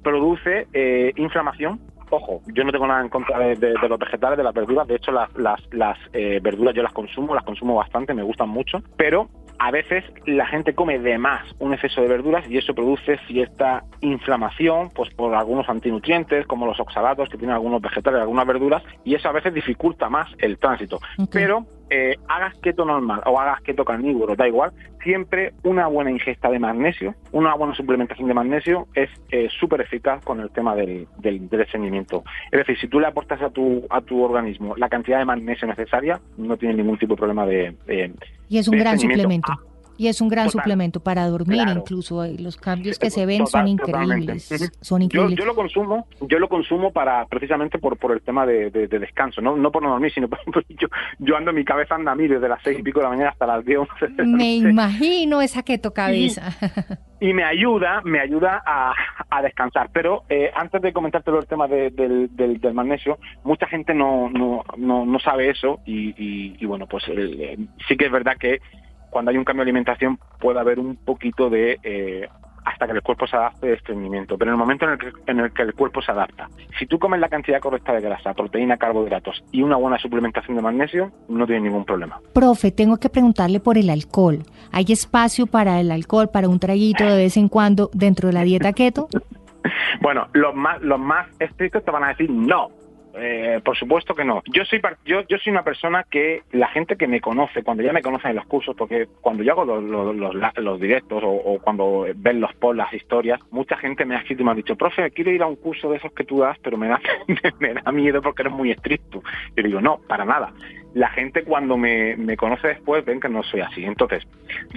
produce 0.04 0.67
inflamación 1.15 1.80
ojo, 2.12 2.41
yo 2.54 2.63
no 2.63 2.71
tengo 2.71 2.88
nada 2.88 3.02
en 3.02 3.10
contra 3.10 3.38
de, 3.39 3.73
los 3.88 3.99
vegetales, 3.99 4.38
de 4.38 4.43
las 4.43 4.54
verduras, 4.54 4.88
de 4.88 4.95
hecho 4.95 5.12
las, 5.12 5.32
las, 5.38 5.62
las 5.71 5.97
verduras 6.12 6.73
yo 6.73 6.82
las 6.82 6.91
consumo, 6.91 7.36
las 7.36 7.43
consumo 7.43 7.75
bastante, 7.75 8.15
me 8.15 8.23
gustan 8.23 8.49
mucho, 8.49 8.82
pero 8.97 9.30
a 9.60 9.72
veces 9.72 10.06
la 10.26 10.48
gente 10.48 10.74
come 10.74 11.00
de 11.00 11.17
más 11.17 11.43
un 11.60 11.74
exceso 11.74 12.02
de 12.02 12.08
verduras 12.08 12.50
y 12.50 12.58
eso 12.58 12.74
produce 12.74 13.19
cierta 13.28 13.84
inflamación 14.02 14.89
pues 14.89 15.13
por 15.13 15.36
algunos 15.36 15.67
antinutrientes 15.69 16.48
como 16.48 16.65
los 16.65 16.80
oxalatos 16.80 17.30
que 17.30 17.38
tienen 17.38 17.56
algunos 17.56 17.82
vegetales, 17.82 18.22
algunas 18.22 18.48
verduras 18.48 18.82
y 19.04 19.15
eso 19.15 19.28
a 19.28 19.34
veces 19.34 19.54
dificulta 19.54 20.10
más 20.10 20.30
el 20.39 20.58
tránsito. 20.58 21.00
Pero 21.32 21.65
eh, 21.89 22.15
hagas 22.28 22.58
keto 22.60 22.86
normal 22.86 23.21
o 23.25 23.39
hagas 23.39 23.62
keto 23.62 23.84
carnívoro, 23.86 24.36
da 24.36 24.47
igual, 24.47 24.71
siempre 25.04 25.54
una 25.63 25.88
buena 25.88 26.12
ingesta 26.12 26.49
de 26.49 26.60
magnesio, 26.60 27.15
una 27.32 27.54
buena 27.56 27.73
suplementación 27.75 28.28
de 28.28 28.34
magnesio 28.34 28.88
es 28.93 29.10
eh, 29.32 29.47
súper 29.60 29.82
eficaz 29.82 30.23
con 30.23 30.39
el 30.39 30.52
tema 30.52 30.75
del, 30.75 31.08
del, 31.17 31.49
del 31.49 31.62
estreñimiento. 31.62 32.23
Es 32.52 32.60
decir, 32.60 32.78
si 32.80 32.88
tú 32.88 32.99
le 32.99 33.08
aportas 33.08 33.41
a 33.41 33.49
tu, 33.49 33.86
a 33.89 34.02
tu 34.02 34.21
organismo 34.21 34.75
la 34.78 34.89
cantidad 34.89 35.19
de 35.19 35.25
magnesio 35.25 35.67
necesaria, 35.67 36.19
no 36.38 36.58
tiene 36.58 36.75
ningún 36.75 36.97
tipo 36.97 37.15
de 37.15 37.17
problema 37.17 37.45
de... 37.45 37.75
y 38.49 38.58
es 38.58 38.67
un 38.67 38.78
gran 38.78 38.99
suplemento. 38.99 39.54
Y 39.99 40.07
es 40.07 40.21
un 40.21 40.29
gran 40.29 40.49
suplemento 40.49 41.01
para 41.01 41.27
dormir, 41.27 41.67
incluso 41.67 42.25
los 42.39 42.55
cambios 42.55 42.97
que 42.97 43.09
se 43.09 43.25
ven 43.25 43.45
son 43.47 43.67
increíbles. 43.67 44.47
Son 44.79 45.01
increíbles. 45.01 45.38
Yo, 45.38 45.43
lo 45.43 45.53
consumo, 45.53 46.07
yo 46.21 46.39
lo 46.39 46.47
consumo 46.47 46.93
para 46.93 47.25
precisamente 47.25 47.79
por 47.79 47.97
por 47.97 48.13
el 48.13 48.21
tema 48.21 48.45
de, 48.45 48.69
descanso, 48.69 49.41
no 49.41 49.57
no 49.57 49.73
por 49.73 49.83
no 49.83 49.89
dormir, 49.89 50.13
sino 50.13 50.29
porque 50.29 50.73
yo, 50.79 50.88
yo 51.19 51.35
ando 51.35 51.51
mi 51.51 51.65
cabeza 51.65 51.95
anda 51.95 52.13
a 52.13 52.15
mí 52.15 52.29
desde 52.29 52.47
las 52.47 52.63
seis 52.63 52.79
y 52.79 52.81
pico 52.81 52.99
de 52.99 53.03
la 53.03 53.09
mañana 53.09 53.31
hasta 53.31 53.45
las 53.45 53.65
diez. 53.65 53.79
Me 54.19 54.55
imagino 54.55 55.41
esa 55.41 55.63
keto 55.63 55.93
cabeza. 55.93 56.55
Y, 57.19 57.33
me 57.33 57.43
ayuda, 57.43 57.99
me 58.05 58.21
ayuda 58.21 58.63
a, 58.65 58.93
a 59.29 59.41
descansar. 59.41 59.89
Pero 59.91 60.23
eh, 60.29 60.49
antes 60.55 60.81
de 60.81 60.93
comentarte 60.93 61.29
el 61.29 61.45
tema 61.45 61.67
del, 61.67 62.29
del, 62.33 62.73
magnesio, 62.73 63.19
mucha 63.43 63.67
gente 63.67 63.93
no 63.93 64.29
no, 64.29 64.63
no, 64.77 65.05
no 65.05 65.19
sabe 65.19 65.49
eso 65.49 65.81
y, 65.85 66.55
y, 66.57 66.65
bueno, 66.65 66.88
pues 66.88 67.03
eh, 67.09 67.57
sí 67.85 67.97
que 67.97 68.05
es 68.05 68.12
verdad 68.12 68.38
que 68.39 68.59
cuando 69.10 69.32
hay 69.32 69.38
un 69.38 69.43
cambio 69.43 69.63
de 69.63 69.69
alimentación 69.69 70.19
puede 70.39 70.60
haber 70.60 70.80
un 70.80 70.95
poquito 70.95 71.50
de 71.50 71.80
eh, 71.84 72.28
hasta 72.65 72.86
que 72.86 72.93
el 72.93 73.02
cuerpo 73.02 73.28
se 73.28 73.36
adapte 73.36 73.67
de 73.67 73.74
estreñimiento. 73.74 74.38
Pero 74.38 74.52
en 74.52 74.56
el 74.56 74.60
momento 74.60 74.86
en 74.86 74.91
el, 74.91 74.98
que, 75.00 75.12
en 75.28 75.39
el 75.39 75.52
que 75.52 75.63
el 75.63 75.74
cuerpo 75.74 76.02
se 76.02 76.12
adapta, 76.12 76.48
si 76.78 76.86
tú 76.86 77.00
comes 77.00 77.19
la 77.19 77.30
cantidad 77.30 77.60
correcta 77.60 77.93
de 77.93 78.02
grasa, 78.02 78.34
proteína, 78.34 78.78
carbohidratos 78.78 79.43
y 79.52 79.62
una 79.63 79.76
buena 79.76 79.98
suplementación 79.98 80.56
de 80.56 80.63
magnesio, 80.63 81.12
no 81.28 81.45
tienes 81.45 81.63
ningún 81.63 81.86
problema. 81.86 82.19
Profe, 82.34 82.72
tengo 82.72 82.98
que 82.98 83.10
preguntarle 83.10 83.60
por 83.60 83.78
el 83.78 83.89
alcohol. 83.89 84.43
¿Hay 84.72 84.86
espacio 84.89 85.48
para 85.48 85.80
el 85.80 85.91
alcohol, 85.91 86.30
para 86.32 86.48
un 86.48 86.60
traguito 86.60 87.04
de 87.04 87.17
vez 87.17 87.38
en 87.38 87.50
cuando 87.50 87.89
dentro 87.93 88.28
de 88.28 88.34
la 88.34 88.43
dieta 88.43 88.74
keto? 88.74 89.08
bueno, 90.02 90.28
los 90.34 90.56
más, 90.56 90.82
los 90.82 91.00
más 91.00 91.28
estrictos 91.39 91.84
te 91.84 91.91
van 91.91 92.04
a 92.04 92.10
decir 92.10 92.30
no, 92.30 92.69
eh, 93.15 93.60
por 93.63 93.78
supuesto 93.78 94.13
que 94.13 94.24
no. 94.24 94.41
Yo 94.54 94.63
soy 94.65 94.82
yo, 95.06 95.22
yo 95.28 95.38
soy 95.38 95.52
una 95.52 95.63
persona 95.63 96.06
que 96.10 96.43
la 96.52 96.67
gente 96.67 96.95
que 96.95 97.08
me 97.08 97.22
conoce, 97.22 97.63
cuando 97.63 97.84
ya 97.84 97.91
me 97.91 98.02
conocen 98.02 98.32
en 98.32 98.36
los 98.38 98.45
cursos, 98.45 98.76
porque 98.76 99.08
cuando 99.22 99.43
yo 99.43 99.54
hago 99.54 99.65
los, 99.65 100.15
los, 100.58 100.80
directos 100.80 101.24
o, 101.26 101.60
cuando 101.60 102.06
ven 102.15 102.39
los 102.39 102.54
posts, 102.56 102.78
las 102.78 102.93
historias, 102.93 103.39
mucha 103.52 103.78
gente 103.78 104.06
me 104.06 104.15
ha 104.15 104.19
escrito 104.19 104.43
y 104.43 104.45
me 104.45 104.52
ha 104.52 104.56
dicho, 104.56 104.76
profe, 104.76 105.10
quiero 105.12 105.32
ir 105.32 105.41
a 105.41 105.48
un 105.48 105.56
curso 105.56 105.89
de 105.89 105.98
esos 105.98 106.12
que 106.13 106.24
tú 106.24 106.39
das, 106.39 106.58
pero 106.60 106.78
me 106.78 106.88
da, 106.88 107.00
me 107.60 107.74
da 107.74 107.91
miedo 107.91 108.22
porque 108.22 108.43
eres 108.43 108.54
muy 108.54 108.72
estricto. 108.72 109.24
Yo 109.56 109.63
digo, 109.63 109.82
no, 109.82 110.00
para 110.08 110.26
nada. 110.26 110.54
La 110.93 111.10
gente 111.10 111.43
cuando 111.43 111.78
me, 111.78 112.15
me 112.15 112.38
conoce 112.38 112.67
después 112.67 113.06
ven 113.06 113.19
que 113.19 113.30
no 113.30 113.43
soy 113.43 113.62
así. 113.62 113.84
Entonces, 113.84 114.28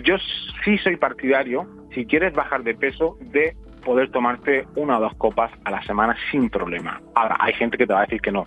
yo 0.03 0.16
sí 0.64 0.79
soy 0.79 0.97
partidario, 0.97 1.66
si 1.92 2.07
quieres 2.07 2.33
bajar 2.35 2.62
de 2.62 2.75
peso, 2.75 3.16
de 3.21 3.55
poder 3.83 4.11
tomarte 4.11 4.66
una 4.77 4.99
o 4.99 5.01
dos 5.01 5.14
copas 5.16 5.51
a 5.64 5.71
la 5.71 5.83
semana 5.83 6.16
sin 6.31 6.49
problema. 6.49 7.01
Ahora, 7.14 7.37
hay 7.38 7.53
gente 7.55 7.77
que 7.77 7.87
te 7.87 7.92
va 7.92 8.01
a 8.01 8.03
decir 8.03 8.21
que 8.21 8.33
no. 8.33 8.47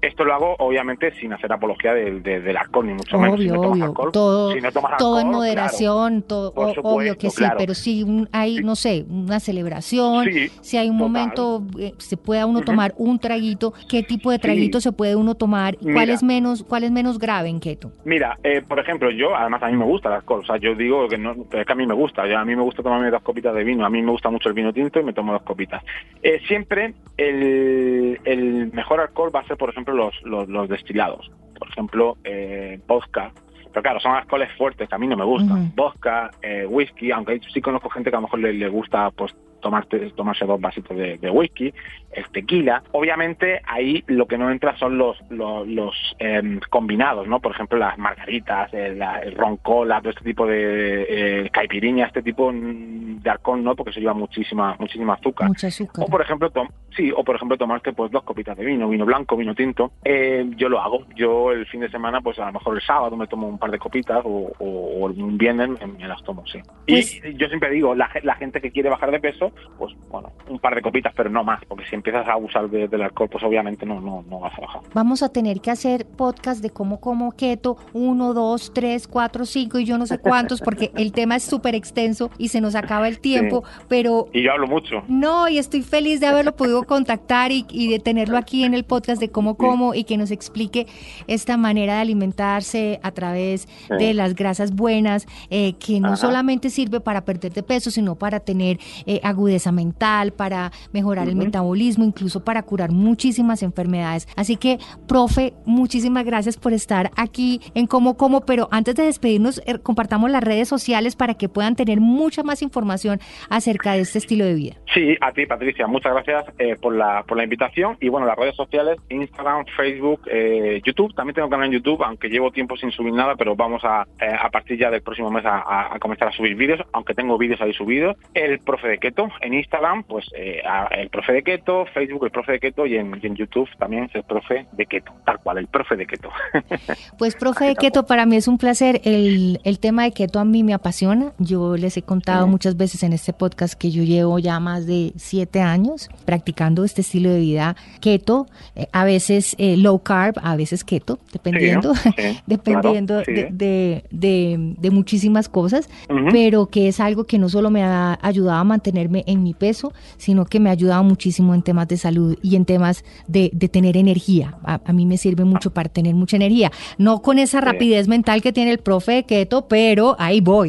Esto 0.00 0.24
lo 0.24 0.34
hago, 0.34 0.56
obviamente, 0.58 1.12
sin 1.14 1.32
hacer 1.32 1.52
apología 1.52 1.94
del, 1.94 2.22
del 2.22 2.56
alcohol, 2.56 2.86
ni 2.86 2.94
mucho 2.94 3.18
menos. 3.18 3.40
Si 3.40 3.48
no 3.48 3.60
tomas 3.60 3.82
alcohol, 3.82 4.12
todo, 4.12 4.52
si 4.52 4.60
no 4.60 4.72
tomas 4.72 4.96
todo 4.96 5.20
en 5.20 5.28
moderación, 5.28 6.22
todo, 6.22 6.52
obvio 6.54 7.16
que 7.18 7.30
sí, 7.30 7.44
pero 7.58 7.74
si 7.74 8.26
hay, 8.32 8.56
no 8.62 8.76
sé, 8.76 9.04
una 9.08 9.40
celebración, 9.40 10.26
si 10.60 10.76
hay 10.76 10.88
un 10.88 10.96
momento, 10.96 11.62
eh, 11.78 11.92
se 11.98 12.16
pueda 12.16 12.46
uno 12.46 12.62
tomar 12.62 12.94
un 12.96 13.18
traguito, 13.18 13.74
¿qué 13.88 14.02
tipo 14.02 14.30
de 14.30 14.38
traguito 14.38 14.80
se 14.80 14.92
puede 14.92 15.16
uno 15.16 15.34
tomar? 15.34 15.76
¿Cuál 15.78 16.10
es 16.10 16.22
menos 16.22 16.64
cuál 16.64 16.84
es 16.84 16.90
menos 16.90 17.18
grave 17.18 17.48
en 17.48 17.60
keto? 17.60 17.92
Mira, 18.04 18.38
eh, 18.42 18.62
por 18.66 18.78
ejemplo, 18.78 19.10
yo, 19.10 19.34
además 19.34 19.62
a 19.62 19.68
mí 19.68 19.76
me 19.76 19.84
gusta 19.84 20.08
el 20.08 20.16
alcohol, 20.16 20.40
o 20.42 20.46
sea, 20.46 20.56
yo 20.56 20.74
digo 20.74 21.08
que, 21.08 21.18
no, 21.18 21.32
es 21.50 21.66
que 21.66 21.72
a 21.72 21.76
mí 21.76 21.86
me 21.86 21.94
gusta, 21.94 22.22
a 22.22 22.44
mí 22.44 22.56
me 22.56 22.62
gusta 22.62 22.82
tomarme 22.82 23.10
dos 23.10 23.22
copitas 23.22 23.54
de 23.54 23.64
vino, 23.64 23.84
a 23.84 23.90
mí 23.90 24.02
me 24.02 24.10
gusta 24.10 24.30
mucho 24.30 24.48
el 24.48 24.54
vino 24.54 24.72
tinto 24.74 25.00
y 25.00 25.04
me 25.04 25.12
tomo 25.12 25.32
dos 25.32 25.42
copitas. 25.42 25.82
Eh, 26.22 26.40
siempre 26.46 26.94
el, 27.16 28.20
el, 28.24 28.72
mejor 28.72 29.00
alcohol 29.00 29.34
va 29.34 29.40
a 29.40 29.46
ser, 29.46 29.56
por 29.56 29.70
ejemplo, 29.70 29.94
los, 29.94 30.48
los, 30.48 30.68
destilados. 30.68 31.30
Por 31.58 31.68
ejemplo, 31.68 32.16
eh, 32.24 32.78
vodka. 32.86 33.32
Pero 33.72 33.82
claro, 33.82 34.00
son 34.00 34.12
alcoholes 34.12 34.52
fuertes 34.56 34.88
que 34.88 34.94
a 34.94 34.98
mí 34.98 35.06
no 35.06 35.16
me 35.16 35.24
gustan. 35.24 35.72
Vodka, 35.74 36.30
eh, 36.42 36.66
whisky, 36.66 37.10
aunque 37.10 37.40
sí 37.52 37.60
conozco 37.60 37.88
gente 37.88 38.10
que 38.10 38.16
a 38.16 38.20
lo 38.20 38.26
mejor 38.26 38.40
le, 38.40 38.52
le 38.52 38.68
gusta 38.68 39.10
pues 39.10 39.34
tomarte, 39.64 39.98
tomarse 40.10 40.44
dos 40.44 40.60
vasitos 40.60 40.94
de, 40.94 41.30
whisky, 41.30 41.72
el 42.12 42.28
tequila. 42.28 42.82
Obviamente 42.92 43.62
ahí 43.66 44.04
lo 44.08 44.26
que 44.26 44.36
no 44.36 44.50
entra 44.50 44.76
son 44.76 44.98
los, 44.98 45.16
los, 45.30 45.96
em, 46.18 46.60
combinados, 46.68 47.26
¿no? 47.26 47.40
Por 47.40 47.52
ejemplo, 47.52 47.78
las 47.78 47.96
margaritas, 47.96 48.72
el, 48.74 49.00
ron 49.34 49.56
cola, 49.56 50.00
todo 50.00 50.10
este 50.10 50.22
tipo 50.22 50.46
de 50.46 51.06
eh, 51.08 51.50
caipirinha, 51.50 52.06
este 52.06 52.22
tipo 52.22 52.52
de 52.52 53.30
alcohol, 53.30 53.64
¿no? 53.64 53.74
Porque 53.74 53.92
se 53.94 54.00
lleva 54.00 54.12
muchísima 54.12 54.76
muchísima 54.78 55.14
azúcar. 55.14 55.50
O 55.98 56.06
por 56.08 56.20
ejemplo, 56.20 56.52
sí, 56.94 57.10
o 57.16 57.24
por 57.24 57.36
ejemplo 57.36 57.56
tomarte 57.56 57.94
pues 57.94 58.10
dos 58.10 58.22
copitas 58.22 58.58
de 58.58 58.66
vino, 58.66 58.86
vino 58.86 59.06
blanco, 59.06 59.34
vino 59.34 59.54
tinto. 59.54 59.92
Eh, 60.04 60.44
yo 60.56 60.68
lo 60.68 60.78
hago. 60.78 61.06
Yo 61.16 61.52
el 61.52 61.64
fin 61.66 61.80
de 61.80 61.88
semana, 61.88 62.20
pues 62.20 62.38
a 62.38 62.46
lo 62.46 62.52
mejor 62.52 62.76
el 62.76 62.82
sábado 62.82 63.16
me 63.16 63.26
tomo 63.26 63.48
un 63.48 63.58
par 63.58 63.70
de 63.70 63.78
copitas 63.78 64.20
o, 64.24 64.52
un 64.58 65.38
viernes 65.38 65.70
me, 65.70 66.06
las 66.06 66.22
tomo, 66.22 66.46
sí. 66.46 66.58
Y 66.86 66.92
pues 66.92 67.38
yo 67.38 67.48
siempre 67.48 67.70
digo, 67.70 67.94
la, 67.94 68.10
la 68.22 68.34
gente 68.34 68.60
que 68.60 68.70
quiere 68.70 68.90
bajar 68.90 69.10
de 69.10 69.20
peso, 69.20 69.53
pues 69.78 69.92
bueno, 70.10 70.30
un 70.48 70.58
par 70.58 70.74
de 70.74 70.82
copitas, 70.82 71.12
pero 71.16 71.30
no 71.30 71.42
más, 71.42 71.64
porque 71.66 71.84
si 71.86 71.94
empiezas 71.94 72.26
a 72.28 72.32
abusar 72.32 72.68
del 72.68 73.02
alcohol, 73.02 73.28
pues 73.30 73.42
obviamente 73.44 73.84
no, 73.84 74.00
no, 74.00 74.24
no 74.28 74.40
vas 74.40 74.56
a 74.56 74.60
bajar. 74.60 74.82
Vamos 74.94 75.22
a 75.22 75.28
tener 75.28 75.60
que 75.60 75.70
hacer 75.70 76.06
podcast 76.06 76.62
de 76.62 76.70
cómo 76.70 77.00
como 77.00 77.32
keto, 77.32 77.76
uno, 77.92 78.34
dos, 78.34 78.72
tres, 78.72 79.08
cuatro, 79.08 79.44
cinco 79.44 79.78
y 79.78 79.84
yo 79.84 79.98
no 79.98 80.06
sé 80.06 80.18
cuántos, 80.18 80.60
porque 80.60 80.92
el 80.96 81.12
tema 81.12 81.36
es 81.36 81.42
súper 81.42 81.74
extenso 81.74 82.30
y 82.38 82.48
se 82.48 82.60
nos 82.60 82.74
acaba 82.74 83.08
el 83.08 83.18
tiempo, 83.18 83.64
pero... 83.88 84.28
Y 84.32 84.42
yo 84.42 84.52
hablo 84.52 84.66
mucho. 84.66 85.02
No, 85.08 85.48
y 85.48 85.58
estoy 85.58 85.82
feliz 85.82 86.20
de 86.20 86.26
haberlo 86.26 86.54
podido 86.54 86.84
contactar 86.84 87.50
y, 87.52 87.64
de 87.88 87.98
tenerlo 87.98 88.38
aquí 88.38 88.64
en 88.64 88.74
el 88.74 88.84
podcast 88.84 89.20
de 89.20 89.30
cómo 89.30 89.56
como 89.56 89.94
y 89.94 90.04
que 90.04 90.16
nos 90.16 90.30
explique 90.30 90.86
esta 91.26 91.56
manera 91.56 91.96
de 91.96 92.00
alimentarse 92.00 93.00
a 93.02 93.10
través 93.10 93.68
de 93.88 94.14
las 94.14 94.34
grasas 94.34 94.74
buenas, 94.74 95.26
eh, 95.50 95.74
que 95.74 96.00
no 96.00 96.16
solamente 96.16 96.70
sirve 96.70 97.00
para 97.00 97.24
perder 97.24 97.52
de 97.52 97.62
peso, 97.62 97.90
sino 97.90 98.14
para 98.14 98.40
tener 98.40 98.78
eh, 99.06 99.20
agudeza 99.34 99.72
mental, 99.72 100.32
para 100.32 100.72
mejorar 100.92 101.28
el 101.28 101.36
metabolismo, 101.36 102.04
incluso 102.04 102.44
para 102.44 102.62
curar 102.62 102.90
muchísimas 102.90 103.62
enfermedades. 103.62 104.26
Así 104.36 104.56
que, 104.56 104.78
profe, 105.06 105.52
muchísimas 105.66 106.24
gracias 106.24 106.56
por 106.56 106.72
estar 106.72 107.10
aquí 107.16 107.60
en 107.74 107.86
Como 107.86 108.16
Como, 108.16 108.40
pero 108.40 108.68
antes 108.70 108.94
de 108.94 109.04
despedirnos, 109.04 109.60
eh, 109.66 109.78
compartamos 109.82 110.30
las 110.30 110.42
redes 110.42 110.68
sociales 110.68 111.16
para 111.16 111.34
que 111.34 111.48
puedan 111.48 111.76
tener 111.76 112.00
mucha 112.00 112.42
más 112.42 112.62
información 112.62 113.20
acerca 113.50 113.92
de 113.92 114.00
este 114.00 114.18
estilo 114.18 114.44
de 114.44 114.54
vida. 114.54 114.74
Sí, 114.92 115.16
a 115.20 115.32
ti, 115.32 115.46
Patricia, 115.46 115.86
muchas 115.86 116.12
gracias 116.12 116.44
eh, 116.58 116.76
por, 116.80 116.94
la, 116.94 117.24
por 117.26 117.36
la 117.36 117.44
invitación. 117.44 117.96
Y 118.00 118.08
bueno, 118.08 118.26
las 118.26 118.36
redes 118.36 118.56
sociales, 118.56 118.98
Instagram, 119.08 119.64
Facebook, 119.76 120.20
eh, 120.30 120.80
YouTube, 120.84 121.14
también 121.14 121.34
tengo 121.34 121.50
canal 121.50 121.66
en 121.66 121.72
YouTube, 121.72 122.02
aunque 122.02 122.28
llevo 122.28 122.50
tiempo 122.50 122.76
sin 122.76 122.90
subir 122.92 123.12
nada, 123.12 123.34
pero 123.36 123.56
vamos 123.56 123.82
a, 123.84 124.02
a 124.02 124.50
partir 124.50 124.78
ya 124.78 124.90
del 124.90 125.02
próximo 125.02 125.30
mes 125.30 125.44
a, 125.44 125.94
a 125.94 125.98
comenzar 125.98 126.28
a 126.28 126.32
subir 126.32 126.54
vídeos, 126.54 126.80
aunque 126.92 127.14
tengo 127.14 127.36
vídeos 127.36 127.60
ahí 127.60 127.72
subidos. 127.72 128.16
El 128.34 128.60
profe 128.60 128.88
de 128.88 128.98
Keto 128.98 129.23
en 129.40 129.54
Instagram, 129.54 130.04
pues 130.04 130.26
eh, 130.36 130.62
el 130.92 131.08
profe 131.10 131.32
de 131.32 131.42
keto, 131.42 131.86
Facebook 131.86 132.24
el 132.24 132.30
profe 132.30 132.52
de 132.52 132.60
keto 132.60 132.86
y 132.86 132.96
en, 132.96 133.14
YouTube 133.34 133.68
también 133.78 134.04
es 134.04 134.14
el 134.14 134.22
profe 134.22 134.66
de 134.72 134.86
keto, 134.86 135.12
tal 135.24 135.38
cual, 135.40 135.58
el 135.58 135.66
profe 135.66 135.96
de 135.96 136.06
keto. 136.06 136.30
Pues 137.18 137.36
profe 137.36 137.66
de 137.66 137.76
keto, 137.76 138.06
para 138.06 138.26
mí 138.26 138.36
es 138.36 138.48
un 138.48 138.58
placer. 138.58 139.00
El, 139.04 139.60
el 139.64 139.78
tema 139.78 140.04
de 140.04 140.12
keto 140.12 140.38
a 140.38 140.44
mí 140.44 140.62
me 140.62 140.74
apasiona. 140.74 141.32
Yo 141.38 141.76
les 141.76 141.96
he 141.96 142.02
contado 142.02 142.46
muchas 142.46 142.76
veces 142.76 143.02
en 143.02 143.12
este 143.12 143.32
podcast 143.32 143.74
que 143.74 143.90
yo 143.90 144.02
llevo 144.02 144.38
ya 144.38 144.60
más 144.60 144.86
de 144.86 145.12
siete 145.16 145.60
años 145.60 146.08
practicando 146.24 146.84
este 146.84 147.00
estilo 147.00 147.30
de 147.30 147.40
vida 147.40 147.76
keto, 148.00 148.46
eh, 148.76 148.86
a 148.92 149.04
veces 149.04 149.54
eh, 149.58 149.76
low 149.76 149.98
carb, 150.00 150.34
a 150.42 150.56
veces 150.56 150.84
keto, 150.84 151.18
dependiendo, 151.32 151.92
dependiendo 152.46 153.18
de, 153.18 154.04
de, 154.10 154.74
de, 154.78 154.90
muchísimas 154.90 155.48
cosas, 155.48 155.88
pero 156.30 156.66
que 156.66 156.88
es 156.88 157.00
algo 157.00 157.24
que 157.24 157.38
no 157.38 157.48
solo 157.48 157.70
me 157.70 157.82
ha 157.82 158.18
ayudado 158.22 158.58
a 158.58 158.64
mantenerme 158.64 159.13
mantenerme 159.14 159.24
en 159.26 159.42
mi 159.42 159.54
peso, 159.54 159.92
sino 160.16 160.44
que 160.44 160.60
me 160.60 160.68
ha 160.68 160.72
ayudado 160.72 161.02
muchísimo 161.04 161.54
en 161.54 161.62
temas 161.62 161.88
de 161.88 161.96
salud 161.96 162.36
y 162.42 162.56
en 162.56 162.64
temas 162.64 163.04
de, 163.26 163.50
tener 163.72 163.96
energía. 163.96 164.54
A, 164.64 164.92
mí 164.92 165.06
me 165.06 165.16
sirve 165.16 165.44
mucho 165.44 165.72
para 165.72 165.88
tener 165.88 166.14
mucha 166.14 166.36
energía. 166.36 166.70
No 166.98 167.22
con 167.22 167.38
esa 167.38 167.60
rapidez 167.60 168.08
mental 168.08 168.42
que 168.42 168.52
tiene 168.52 168.70
el 168.70 168.78
profe 168.78 169.24
Keto, 169.24 169.66
pero 169.68 170.16
ahí 170.18 170.40
voy, 170.40 170.68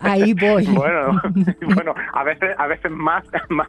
ahí 0.00 0.34
voy. 0.34 0.66
bueno, 0.74 1.20
bueno, 1.74 1.94
a 2.12 2.24
veces, 2.24 2.54
a 2.58 2.66
veces 2.66 2.90
más, 2.90 3.24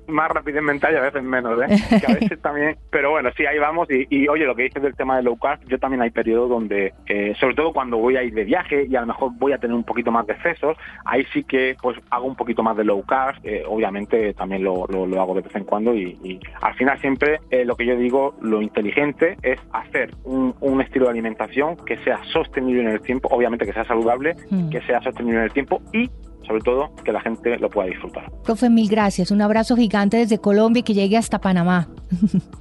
más, 0.07 0.29
rapidez 0.29 0.61
mental 0.61 0.93
y 0.93 0.97
a 0.97 1.01
veces 1.01 1.23
menos, 1.23 1.59
¿eh? 1.61 1.99
Que 1.99 2.11
a 2.11 2.15
veces 2.15 2.41
también, 2.41 2.77
pero 2.91 3.11
bueno, 3.11 3.29
sí, 3.35 3.45
ahí 3.45 3.57
vamos. 3.57 3.87
Y, 3.89 4.27
oye, 4.27 4.45
lo 4.45 4.55
que 4.55 4.63
dices 4.63 4.83
del 4.83 4.95
tema 4.95 5.17
de 5.17 5.23
low 5.23 5.37
carb, 5.37 5.59
yo 5.67 5.79
también 5.79 6.01
hay 6.01 6.11
periodos 6.11 6.49
donde, 6.49 6.93
eh, 7.07 7.33
sobre 7.39 7.55
todo 7.55 7.73
cuando 7.73 7.97
voy 7.97 8.17
a 8.17 8.23
ir 8.23 8.33
de 8.33 8.43
viaje 8.43 8.85
y 8.89 8.95
a 8.95 9.01
lo 9.01 9.07
mejor 9.07 9.31
voy 9.37 9.53
a 9.53 9.57
tener 9.57 9.75
un 9.75 9.83
poquito 9.83 10.11
más 10.11 10.27
de 10.27 10.33
excesos, 10.33 10.77
ahí 11.05 11.25
sí 11.33 11.43
que 11.43 11.75
pues 11.81 11.97
hago 12.09 12.25
un 12.25 12.35
poquito 12.35 12.63
más 12.63 12.77
de 12.77 12.83
low 12.83 13.03
carb, 13.03 13.37
eh, 13.43 13.63
obviamente 13.67 14.06
también 14.35 14.63
lo, 14.63 14.85
lo, 14.87 15.21
hago 15.21 15.35
de 15.35 15.41
vez 15.41 15.55
en 15.55 15.63
cuando 15.63 15.93
y, 15.95 16.39
al 16.61 16.73
final 16.75 16.99
siempre 16.99 17.39
eh, 17.49 17.65
lo 17.65 17.75
que 17.75 17.85
yo 17.85 17.95
digo, 17.95 18.35
lo 18.41 18.61
inteligente 18.61 19.37
es 19.43 19.59
hacer 19.71 20.11
un, 20.23 20.53
un, 20.61 20.81
estilo 20.81 21.05
de 21.05 21.11
alimentación 21.11 21.75
que 21.77 21.97
sea 22.03 22.21
sostenible 22.31 22.81
en 22.81 22.89
el 22.89 23.01
tiempo, 23.01 23.29
obviamente 23.31 23.65
que 23.65 23.73
sea 23.73 23.85
saludable, 23.85 24.35
mm. 24.49 24.69
que 24.69 24.81
sea 24.81 25.01
sostenible 25.01 25.39
en 25.39 25.43
el 25.45 25.51
tiempo 25.51 25.81
y 25.93 26.09
sobre 26.47 26.61
todo 26.61 26.89
que 27.03 27.11
la 27.11 27.21
gente 27.21 27.57
lo 27.59 27.69
pueda 27.69 27.89
disfrutar. 27.89 28.31
Profe, 28.43 28.69
mil 28.69 28.89
gracias. 28.89 29.31
Un 29.31 29.41
abrazo 29.41 29.75
gigante 29.75 30.17
desde 30.17 30.39
Colombia 30.39 30.79
y 30.79 30.83
que 30.83 30.93
llegue 30.93 31.17
hasta 31.17 31.39
Panamá. 31.39 31.87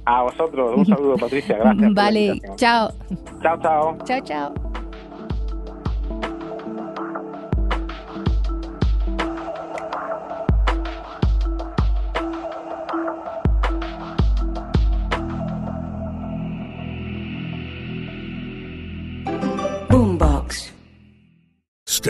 A 0.05 0.23
vosotros, 0.23 0.77
un 0.77 0.85
saludo 0.85 1.15
Patricia, 1.15 1.57
gracias. 1.57 1.93
Vale, 1.95 2.41
chao. 2.57 2.91
Chao, 3.41 3.57
chao. 3.61 3.97
Chao, 4.05 4.21
chao. 4.21 4.53